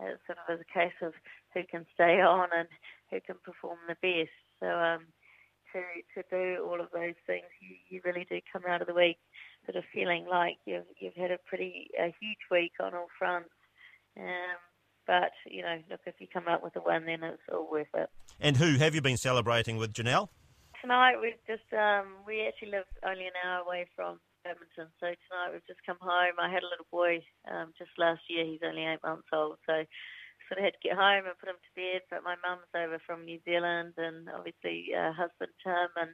it 0.00 0.20
sort 0.26 0.38
of 0.38 0.54
is 0.54 0.62
a 0.62 0.72
case 0.72 0.98
of 1.02 1.14
who 1.54 1.62
can 1.64 1.86
stay 1.94 2.20
on 2.22 2.48
and 2.54 2.68
who 3.10 3.20
can 3.20 3.36
perform 3.42 3.78
the 3.88 3.98
best. 4.00 4.34
So 4.60 4.68
um, 4.68 5.06
to 5.72 5.82
to 6.14 6.22
do 6.30 6.62
all 6.62 6.80
of 6.80 6.90
those 6.92 7.18
things, 7.26 7.50
you, 7.60 7.76
you 7.88 8.00
really 8.04 8.26
do 8.28 8.40
come 8.52 8.62
out 8.68 8.80
of 8.80 8.86
the 8.86 8.94
week 8.94 9.18
sort 9.66 9.76
of 9.76 9.84
feeling 9.92 10.26
like 10.26 10.58
you've 10.66 10.86
you've 10.98 11.16
had 11.16 11.30
a 11.30 11.38
pretty 11.46 11.90
a 11.98 12.14
huge 12.20 12.44
week 12.50 12.72
on 12.80 12.94
all 12.94 13.08
fronts. 13.18 13.50
Um, 14.16 14.58
but 15.06 15.32
you 15.46 15.62
know, 15.62 15.78
look, 15.90 16.00
if 16.06 16.14
you 16.18 16.26
come 16.32 16.48
out 16.48 16.62
with 16.62 16.76
a 16.76 16.80
win, 16.84 17.06
then 17.06 17.22
it's 17.22 17.42
all 17.52 17.68
worth 17.70 17.92
it. 17.94 18.08
And 18.40 18.56
who 18.56 18.76
have 18.76 18.94
you 18.94 19.02
been 19.02 19.16
celebrating 19.16 19.76
with, 19.76 19.92
Jonelle? 19.92 20.28
Tonight 20.84 21.16
we've 21.16 21.40
just 21.48 21.64
um, 21.72 22.20
we 22.28 22.44
actually 22.44 22.76
live 22.76 22.84
only 23.08 23.24
an 23.24 23.40
hour 23.40 23.64
away 23.64 23.88
from 23.96 24.20
Badminton, 24.44 24.92
so 25.00 25.08
tonight 25.08 25.56
we've 25.56 25.64
just 25.64 25.80
come 25.88 25.96
home. 25.96 26.36
I 26.36 26.52
had 26.52 26.60
a 26.60 26.68
little 26.68 26.84
boy 26.92 27.24
um, 27.48 27.72
just 27.80 27.96
last 27.96 28.20
year; 28.28 28.44
he's 28.44 28.60
only 28.60 28.84
eight 28.84 29.00
months 29.00 29.32
old, 29.32 29.56
so 29.64 29.80
sort 30.44 30.60
of 30.60 30.64
had 30.68 30.76
to 30.76 30.84
get 30.84 31.00
home 31.00 31.24
and 31.24 31.40
put 31.40 31.48
him 31.48 31.56
to 31.56 31.72
bed. 31.72 32.04
But 32.12 32.20
my 32.20 32.36
mum's 32.44 32.68
over 32.76 33.00
from 33.00 33.24
New 33.24 33.40
Zealand, 33.48 33.96
and 33.96 34.28
obviously 34.28 34.92
uh, 34.92 35.16
husband 35.16 35.56
Tim 35.64 35.88
and 35.96 36.12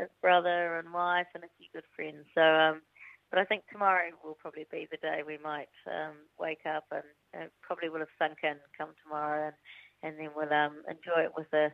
his 0.00 0.08
brother 0.24 0.80
and 0.80 0.96
wife 0.96 1.28
and 1.36 1.44
a 1.44 1.52
few 1.60 1.68
good 1.76 1.84
friends. 1.92 2.24
So 2.32 2.40
um, 2.40 2.80
but 3.28 3.36
I 3.36 3.44
think 3.44 3.68
tomorrow 3.68 4.16
will 4.24 4.40
probably 4.40 4.64
be 4.72 4.88
the 4.88 5.04
day 5.04 5.28
we 5.28 5.36
might 5.44 5.76
um, 5.92 6.24
wake 6.40 6.64
up 6.64 6.88
and 6.88 7.04
it 7.36 7.52
probably 7.60 7.92
will 7.92 8.00
have 8.00 8.16
sunk 8.16 8.40
in 8.48 8.56
come 8.80 8.96
tomorrow, 9.04 9.52
and 9.52 9.60
and 10.00 10.16
then 10.16 10.32
we'll 10.32 10.52
um, 10.52 10.80
enjoy 10.88 11.28
it 11.28 11.36
with 11.36 11.52
a 11.52 11.68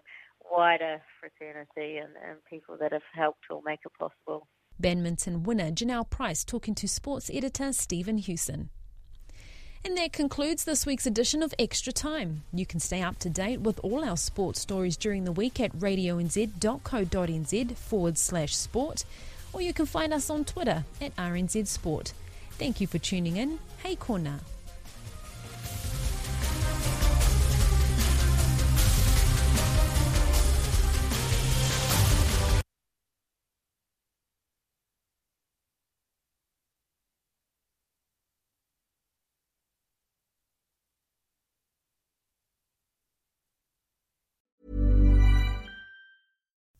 wider 0.50 1.00
fraternity 1.20 1.98
and, 1.98 2.12
and 2.28 2.38
people 2.48 2.76
that 2.80 2.92
have 2.92 3.02
helped 3.14 3.44
or 3.50 3.60
make 3.64 3.80
it 3.84 3.92
possible. 3.98 4.48
Badminton 4.78 5.44
winner 5.44 5.70
Jonelle 5.70 6.08
Price 6.08 6.44
talking 6.44 6.74
to 6.76 6.88
sports 6.88 7.30
editor 7.32 7.72
Stephen 7.72 8.18
Hewson. 8.18 8.70
And 9.84 9.96
that 9.96 10.12
concludes 10.12 10.64
this 10.64 10.86
week's 10.86 11.06
edition 11.06 11.42
of 11.42 11.52
Extra 11.58 11.92
Time. 11.92 12.44
You 12.52 12.64
can 12.64 12.78
stay 12.78 13.02
up 13.02 13.18
to 13.18 13.28
date 13.28 13.62
with 13.62 13.80
all 13.82 14.04
our 14.04 14.16
sports 14.16 14.60
stories 14.60 14.96
during 14.96 15.24
the 15.24 15.32
week 15.32 15.58
at 15.58 15.76
radionz.co.nz 15.76 17.76
forward 17.76 18.16
slash 18.16 18.54
sport, 18.54 19.04
or 19.52 19.60
you 19.60 19.74
can 19.74 19.86
find 19.86 20.14
us 20.14 20.30
on 20.30 20.44
Twitter 20.44 20.84
at 21.00 21.16
RNZ 21.16 21.66
Sport. 21.66 22.12
Thank 22.52 22.80
you 22.80 22.86
for 22.86 22.98
tuning 22.98 23.36
in. 23.36 23.58
Hey, 23.82 23.96
Kona. 23.96 24.38